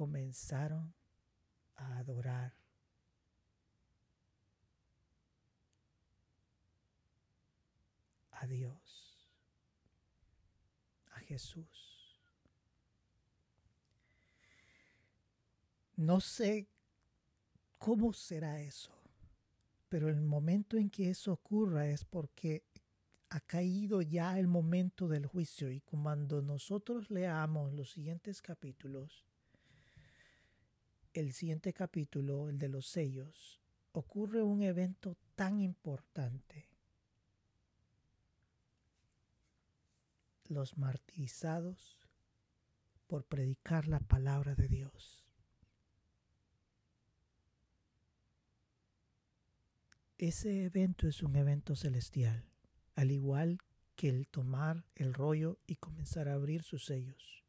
[0.00, 0.94] comenzaron
[1.76, 2.54] a adorar
[8.30, 9.28] a Dios,
[11.10, 12.16] a Jesús.
[15.96, 16.66] No sé
[17.76, 18.92] ¿Cómo será eso?
[19.90, 22.62] Pero el momento en que eso ocurra es porque
[23.28, 29.24] ha caído ya el momento del juicio y cuando nosotros leamos los siguientes capítulos,
[31.12, 33.60] el siguiente capítulo, el de los sellos,
[33.92, 36.68] ocurre un evento tan importante.
[40.44, 41.98] Los martirizados
[43.06, 45.24] por predicar la palabra de Dios.
[50.26, 52.44] ese evento es un evento celestial,
[52.94, 53.58] al igual
[53.96, 57.42] que el tomar el rollo y comenzar a abrir sus sellos.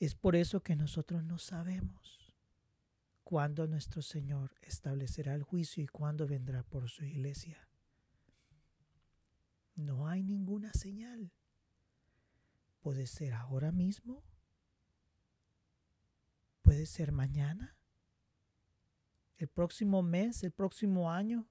[0.00, 2.21] Es por eso que nosotros no sabemos
[3.32, 7.66] cuándo nuestro Señor establecerá el juicio y cuándo vendrá por su iglesia.
[9.74, 11.32] No hay ninguna señal.
[12.82, 14.22] Puede ser ahora mismo.
[16.60, 17.74] Puede ser mañana
[19.38, 21.48] el próximo mes, el próximo año,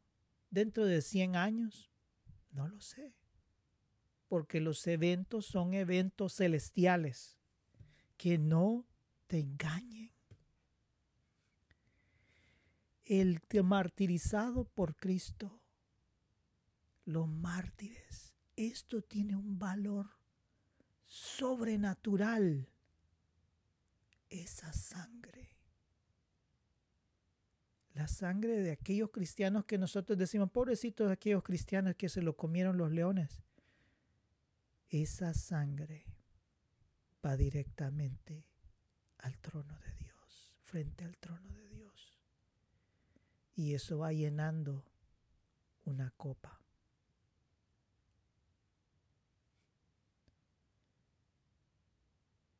[0.51, 1.89] dentro de 100 años?
[2.51, 3.15] No lo sé.
[4.27, 7.39] Porque los eventos son eventos celestiales.
[8.17, 8.85] Que no
[9.25, 10.10] te engañen.
[13.13, 15.59] El martirizado por Cristo,
[17.03, 20.07] los mártires, esto tiene un valor
[21.05, 22.69] sobrenatural.
[24.29, 25.41] Esa sangre
[27.93, 32.77] la sangre de aquellos cristianos que nosotros decimos, pobrecitos aquellos cristianos que se lo comieron
[32.77, 33.43] los leones.
[34.89, 36.05] Esa sangre
[37.25, 38.45] va directamente
[39.17, 41.70] al trono de Dios, frente al trono de Dios.
[43.61, 44.83] Y eso va llenando
[45.85, 46.59] una copa.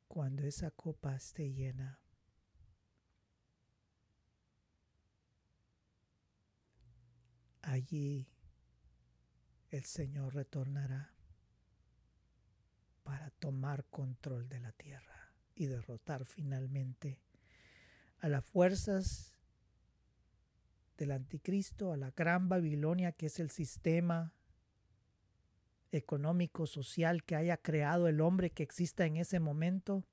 [0.08, 2.00] Cuando esa copa esté llena,
[7.64, 8.30] allí
[9.72, 11.16] el Señor retornará
[13.02, 17.20] para tomar control de la tierra y derrotar finalmente
[18.20, 19.32] a las fuerzas
[21.02, 24.34] del anticristo, a la gran Babilonia que es el sistema
[25.92, 30.06] económico, social que haya creado el hombre que exista en ese momento,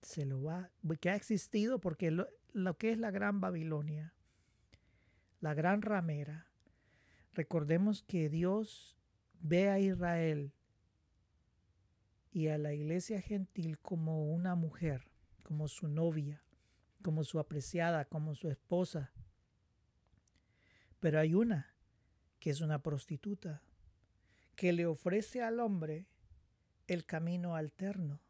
[0.00, 0.70] se lo va,
[1.00, 4.14] que ha existido porque lo, lo que es la gran Babilonia
[5.42, 6.46] la gran ramera,
[7.32, 8.96] recordemos que Dios
[9.40, 10.52] ve a Israel
[12.30, 15.10] y a la iglesia gentil como una mujer,
[15.42, 16.44] como su novia,
[17.02, 19.10] como su apreciada, como su esposa.
[21.02, 21.74] Pero hay una
[22.38, 23.60] que es una prostituta,
[24.54, 26.06] que le ofrece al hombre
[26.86, 28.20] el camino alterno.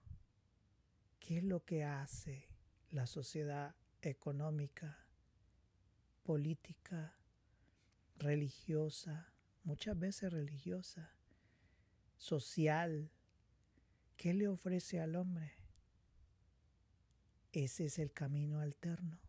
[1.21, 2.49] ¿Qué es lo que hace
[2.91, 4.99] la sociedad económica
[6.23, 7.15] política,
[8.17, 11.13] religiosa, muchas veces religiosa,
[12.17, 13.11] social,
[14.17, 15.53] ¿qué le ofrece al hombre?
[17.53, 19.21] Ese es el camino alterno,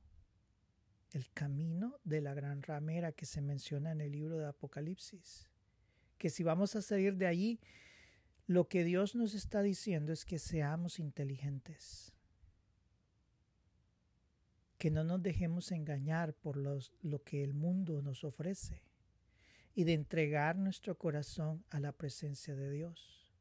[1.14, 5.48] el camino de la gran ramera que se menciona en el libro de Apocalipsis.
[6.18, 7.60] Que si vamos a salir de allí,
[8.48, 12.12] lo que Dios nos está diciendo es que seamos inteligentes,
[14.80, 18.82] que no nos dejemos engañar por los, lo que el mundo nos ofrece
[19.76, 23.32] y de entregar nuestro corazón a la presencia de Dios.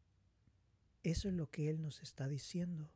[1.02, 2.90] Eso es lo que Él nos está diciendo.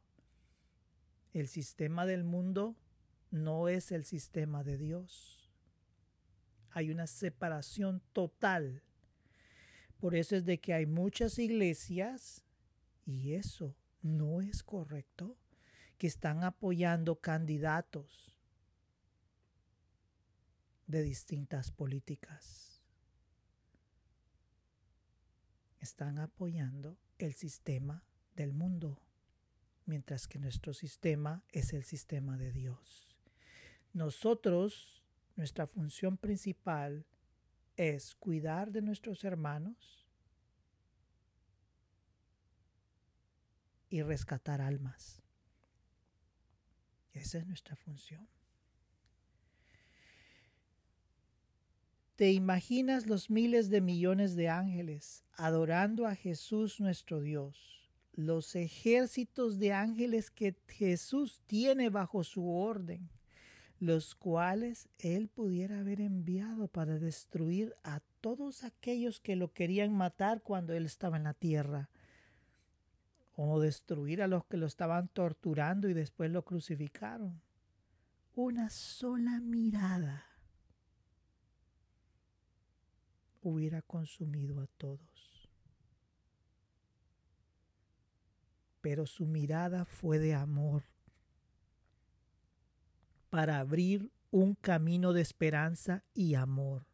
[1.32, 2.76] El sistema del mundo
[3.36, 5.50] no es el sistema de Dios.
[6.70, 8.82] Hay una separación total.
[9.98, 12.44] Por eso es de que hay muchas iglesias,
[13.04, 15.36] y eso no es correcto,
[15.98, 18.36] que están apoyando candidatos
[20.86, 22.82] de distintas políticas.
[25.80, 29.00] Están apoyando el sistema del mundo,
[29.86, 33.05] mientras que nuestro sistema es el sistema de Dios.
[33.96, 35.02] Nosotros,
[35.36, 37.06] nuestra función principal
[37.78, 40.06] es cuidar de nuestros hermanos
[43.88, 45.22] y rescatar almas.
[47.14, 48.28] Esa es nuestra función.
[52.16, 57.90] ¿Te imaginas los miles de millones de ángeles adorando a Jesús nuestro Dios?
[58.12, 63.08] Los ejércitos de ángeles que Jesús tiene bajo su orden,
[63.78, 70.42] los cuales Él pudiera haber enviado para destruir a todos aquellos que lo querían matar
[70.42, 71.90] cuando Él estaba en la tierra,
[73.34, 77.42] o destruir a los que lo estaban torturando y después lo crucificaron.
[78.34, 80.24] Una sola mirada
[83.42, 85.50] hubiera consumido a todos.
[88.80, 90.82] Pero su mirada fue de amor
[93.30, 96.84] para abrir un camino de esperanza y amor.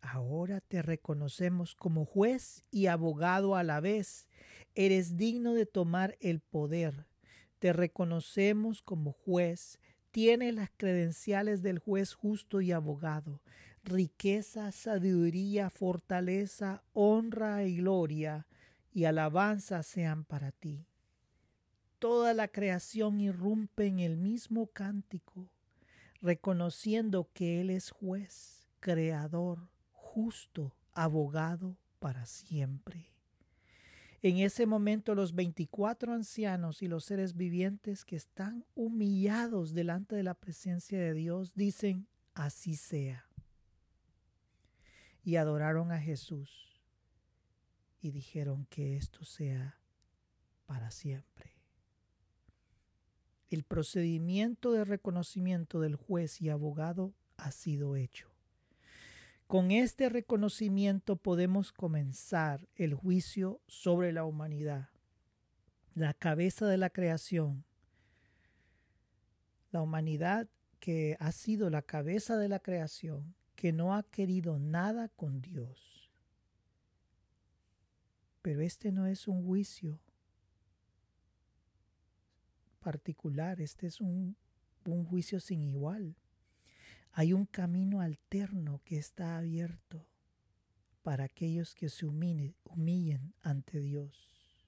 [0.00, 4.28] Ahora te reconocemos como juez y abogado a la vez.
[4.74, 7.06] Eres digno de tomar el poder.
[7.58, 9.78] Te reconocemos como juez,
[10.10, 13.42] tiene las credenciales del juez justo y abogado.
[13.82, 18.46] Riqueza, sabiduría, fortaleza, honra y gloria
[18.96, 20.86] y alabanza sean para ti.
[21.98, 25.50] Toda la creación irrumpe en el mismo cántico,
[26.22, 33.12] reconociendo que Él es juez, creador, justo, abogado para siempre.
[34.22, 40.22] En ese momento los veinticuatro ancianos y los seres vivientes que están humillados delante de
[40.22, 43.26] la presencia de Dios dicen, así sea.
[45.22, 46.75] Y adoraron a Jesús
[48.00, 49.78] y dijeron que esto sea
[50.66, 51.52] para siempre.
[53.48, 58.28] El procedimiento de reconocimiento del juez y abogado ha sido hecho.
[59.46, 64.88] Con este reconocimiento podemos comenzar el juicio sobre la humanidad,
[65.94, 67.64] la cabeza de la creación.
[69.70, 70.48] La humanidad
[70.80, 75.95] que ha sido la cabeza de la creación, que no ha querido nada con Dios.
[78.46, 79.98] Pero este no es un juicio
[82.78, 84.36] particular, este es un,
[84.84, 86.14] un juicio sin igual.
[87.10, 90.06] Hay un camino alterno que está abierto
[91.02, 94.62] para aquellos que se humillen, ante Dios,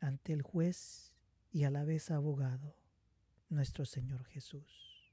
[0.00, 1.12] ante el juez
[1.52, 2.74] y a la vez abogado,
[3.50, 5.12] nuestro Señor Jesús.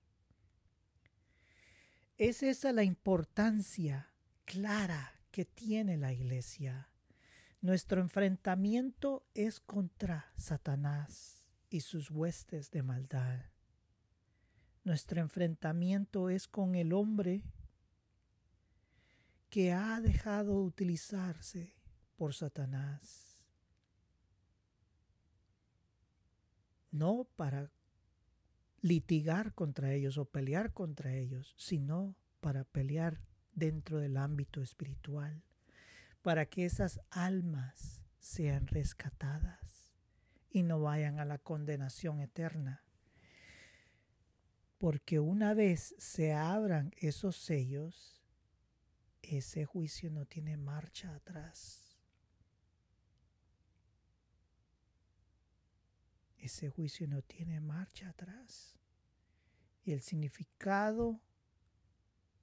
[2.18, 4.10] Es esa la importancia
[4.46, 6.90] clara que tiene la iglesia.
[7.62, 13.40] Nuestro enfrentamiento es contra Satanás y sus huestes de maldad.
[14.84, 17.42] Nuestro enfrentamiento es con el hombre
[19.50, 21.74] que ha dejado utilizarse
[22.18, 23.40] por Satanás.
[26.92, 27.72] No para
[28.82, 33.22] litigar contra ellos o pelear contra ellos, sino para pelear
[33.54, 35.44] dentro del ámbito espiritual,
[36.22, 39.94] para que esas almas sean rescatadas
[40.50, 42.84] y no vayan a la condenación eterna.
[44.78, 48.22] Porque una vez se abran esos sellos,
[49.22, 51.98] ese juicio no tiene marcha atrás.
[56.38, 58.76] Ese juicio no tiene marcha atrás.
[59.86, 61.22] Y el significado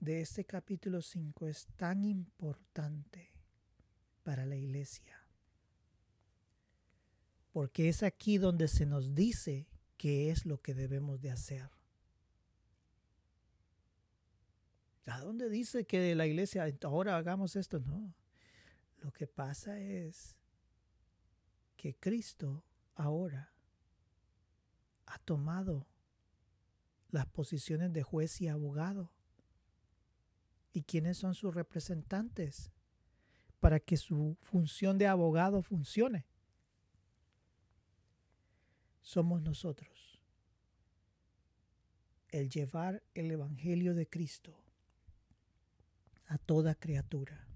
[0.01, 3.31] de este capítulo 5 es tan importante
[4.25, 5.21] para la iglesia
[7.53, 11.71] porque es aquí donde se nos dice qué es lo que debemos de hacer.
[15.07, 17.81] ¿A dónde dice que la iglesia ahora hagamos esto?
[17.81, 18.15] No.
[18.99, 20.37] Lo que pasa es
[21.77, 23.53] que Cristo ahora
[25.07, 25.89] ha tomado
[27.11, 29.11] las posiciones de juez y abogado.
[30.73, 32.71] ¿Y quiénes son sus representantes?
[33.59, 36.27] Para que su función de abogado funcione
[39.03, 40.21] somos nosotros.
[42.29, 44.57] El llevar el Evangelio de Cristo
[46.27, 47.49] a toda criatura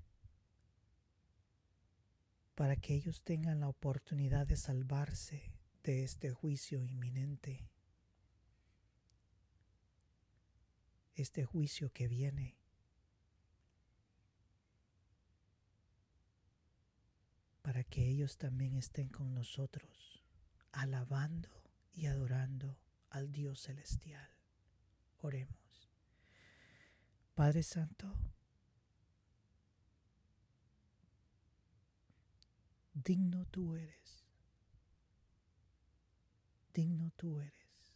[2.56, 5.52] para que ellos tengan la oportunidad de salvarse
[5.84, 7.68] de este juicio inminente,
[11.14, 12.56] este juicio que viene.
[17.64, 20.22] Para que ellos también estén con nosotros
[20.72, 21.48] alabando
[21.94, 24.28] y adorando al Dios celestial.
[25.22, 25.88] Oremos.
[27.34, 28.14] Padre Santo,
[32.92, 34.26] digno tú eres,
[36.74, 37.88] digno tú eres,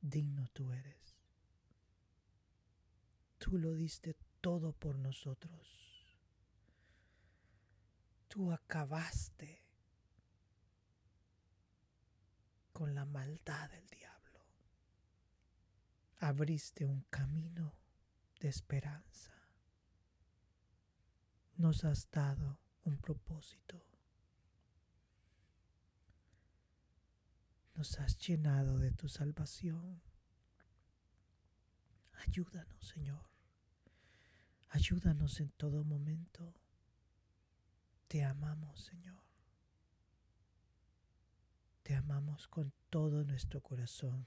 [0.00, 1.18] digno tú eres.
[3.36, 5.89] Tú lo diste todo por nosotros.
[8.30, 9.66] Tú acabaste
[12.72, 14.46] con la maldad del diablo.
[16.20, 17.74] Abriste un camino
[18.38, 19.34] de esperanza.
[21.56, 23.84] Nos has dado un propósito.
[27.74, 30.00] Nos has llenado de tu salvación.
[32.28, 33.28] Ayúdanos, Señor.
[34.68, 36.54] Ayúdanos en todo momento.
[38.10, 39.22] Te amamos, Señor.
[41.84, 44.26] Te amamos con todo nuestro corazón.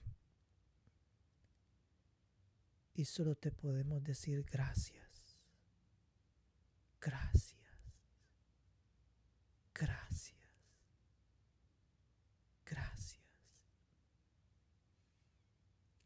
[2.94, 5.38] Y solo te podemos decir gracias.
[7.02, 7.60] Gracias.
[9.74, 10.40] Gracias.
[12.66, 13.22] Gracias.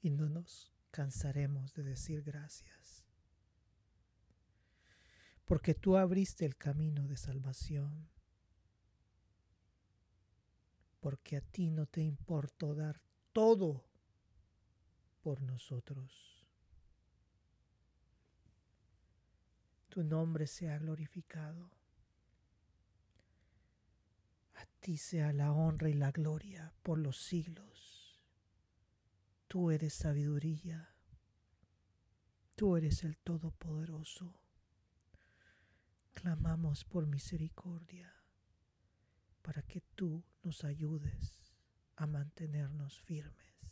[0.01, 3.07] Y no nos cansaremos de decir gracias.
[5.48, 8.08] Porque tú abriste el camino de salvación
[11.00, 13.86] porque a ti no te importó dar todo
[15.22, 16.38] por nosotros.
[19.98, 21.72] tu nombre sea glorificado.
[24.54, 28.24] A ti sea la honra y la gloria por los siglos.
[29.48, 30.93] Tú eres sabiduría.
[32.56, 34.36] Tú eres el Todopoderoso.
[36.20, 38.11] Clamamos por misericordia
[39.43, 41.53] para que tú nos ayudes
[41.95, 43.72] a mantenernos firmes.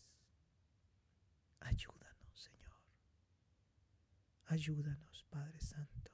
[1.60, 2.84] Ayúdanos, Señor.
[4.46, 6.12] Ayúdanos, Padre Santo.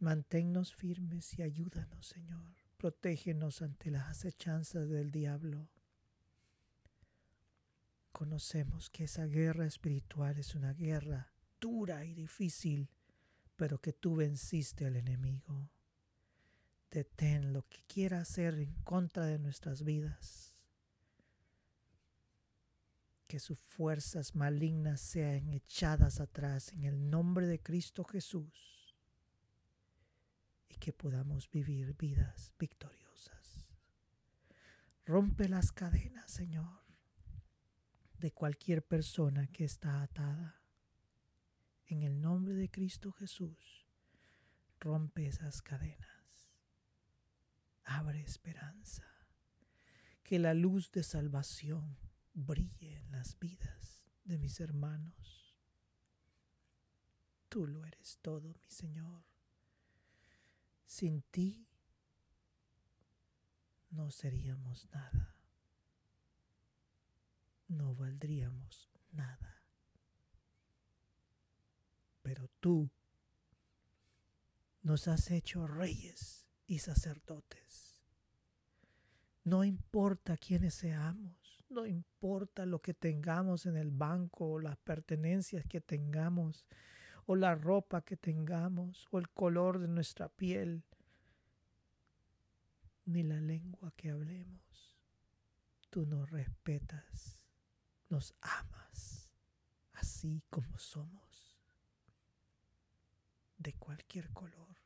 [0.00, 2.56] Manténnos firmes y ayúdanos, Señor.
[2.78, 5.68] Protégenos ante las acechanzas del diablo.
[8.10, 12.90] Conocemos que esa guerra espiritual es una guerra dura y difícil,
[13.56, 15.70] pero que tú venciste al enemigo.
[16.90, 20.54] Detén lo que quiera hacer en contra de nuestras vidas.
[23.26, 28.72] Que sus fuerzas malignas sean echadas atrás en el nombre de Cristo Jesús
[30.82, 33.68] que podamos vivir vidas victoriosas.
[35.06, 36.82] Rompe las cadenas, Señor,
[38.18, 40.61] de cualquier persona que está atada.
[41.92, 43.86] En el nombre de Cristo Jesús,
[44.80, 46.48] rompe esas cadenas.
[47.84, 49.04] Abre esperanza.
[50.22, 51.98] Que la luz de salvación
[52.32, 55.54] brille en las vidas de mis hermanos.
[57.50, 59.26] Tú lo eres todo, mi Señor.
[60.86, 61.68] Sin ti
[63.90, 65.36] no seríamos nada.
[67.68, 69.51] No valdríamos nada.
[72.22, 72.90] Pero tú
[74.82, 78.00] nos has hecho reyes y sacerdotes.
[79.44, 85.64] No importa quiénes seamos, no importa lo que tengamos en el banco o las pertenencias
[85.66, 86.64] que tengamos,
[87.26, 90.84] o la ropa que tengamos o el color de nuestra piel,
[93.04, 94.96] ni la lengua que hablemos.
[95.90, 97.46] Tú nos respetas,
[98.08, 99.30] nos amas,
[99.92, 101.31] así como somos,
[103.62, 104.76] de cualquier color,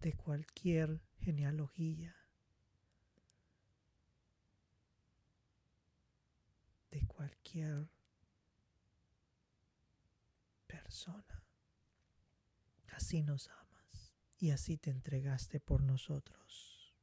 [0.00, 2.14] de cualquier genealogía,
[6.90, 7.88] de cualquier
[12.92, 16.94] Así nos amas y así te entregaste por nosotros.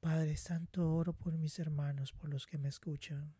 [0.00, 3.34] Padre Santo, oro por mis hermanos, por los que me escuchan.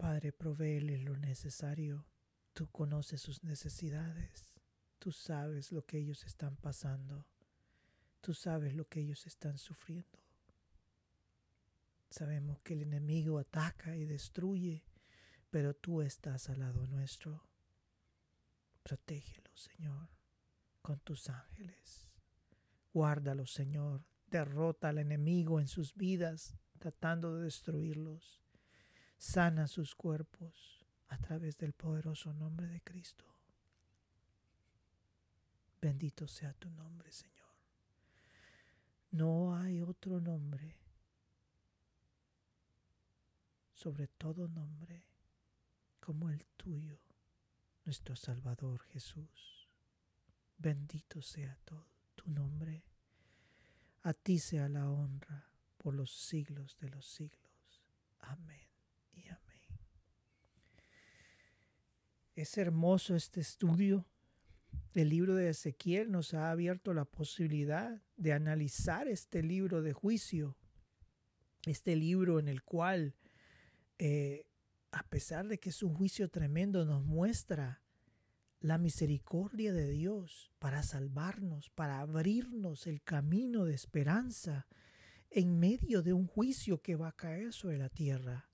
[0.00, 2.06] Padre, provéele lo necesario.
[2.54, 4.54] Tú conoces sus necesidades.
[4.98, 7.26] Tú sabes lo que ellos están pasando.
[8.22, 10.18] Tú sabes lo que ellos están sufriendo.
[12.08, 14.82] Sabemos que el enemigo ataca y destruye,
[15.50, 17.46] pero tú estás al lado nuestro.
[18.82, 20.08] Protégelo, Señor,
[20.80, 22.08] con tus ángeles.
[22.94, 24.02] Guárdalo, Señor.
[24.28, 28.40] Derrota al enemigo en sus vidas, tratando de destruirlos.
[29.20, 33.26] Sana sus cuerpos a través del poderoso nombre de Cristo.
[35.78, 37.50] Bendito sea tu nombre, Señor.
[39.10, 40.74] No hay otro nombre
[43.74, 45.04] sobre todo nombre
[46.00, 46.98] como el tuyo,
[47.84, 49.68] nuestro Salvador Jesús.
[50.56, 52.84] Bendito sea todo tu nombre.
[54.02, 57.82] A ti sea la honra por los siglos de los siglos.
[58.20, 58.69] Amén
[62.34, 64.06] Es hermoso este estudio.
[64.94, 70.56] El libro de Ezequiel nos ha abierto la posibilidad de analizar este libro de juicio,
[71.66, 73.14] este libro en el cual
[73.98, 74.46] eh,
[74.92, 77.82] a pesar de que es un juicio tremendo, nos muestra
[78.60, 84.66] la misericordia de Dios para salvarnos, para abrirnos el camino de esperanza
[85.30, 88.49] en medio de un juicio que va a caer sobre la tierra.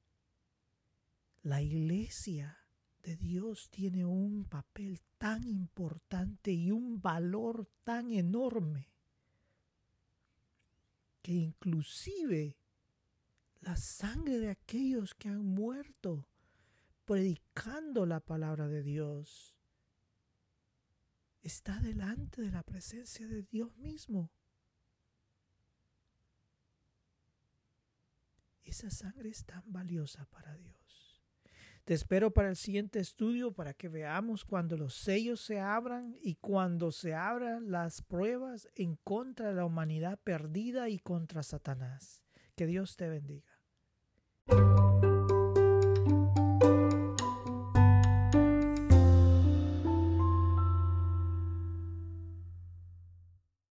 [1.47, 2.59] La iglesia
[3.05, 8.91] de Dios tiene un papel tan importante y un valor tan enorme
[11.23, 12.57] que inclusive
[13.61, 16.27] la sangre de aquellos que han muerto
[17.05, 19.57] predicando la palabra de Dios.
[21.43, 24.33] Está delante de la presencia de Dios mismo.
[28.65, 30.86] Esa sangre es tan valiosa para Dios.
[31.87, 36.35] Te espero para el siguiente estudio para que veamos cuando los sellos se abran y
[36.35, 42.25] cuando se abran las pruebas en contra de la humanidad perdida y contra Satanás.
[42.57, 43.56] Que Dios te bendiga.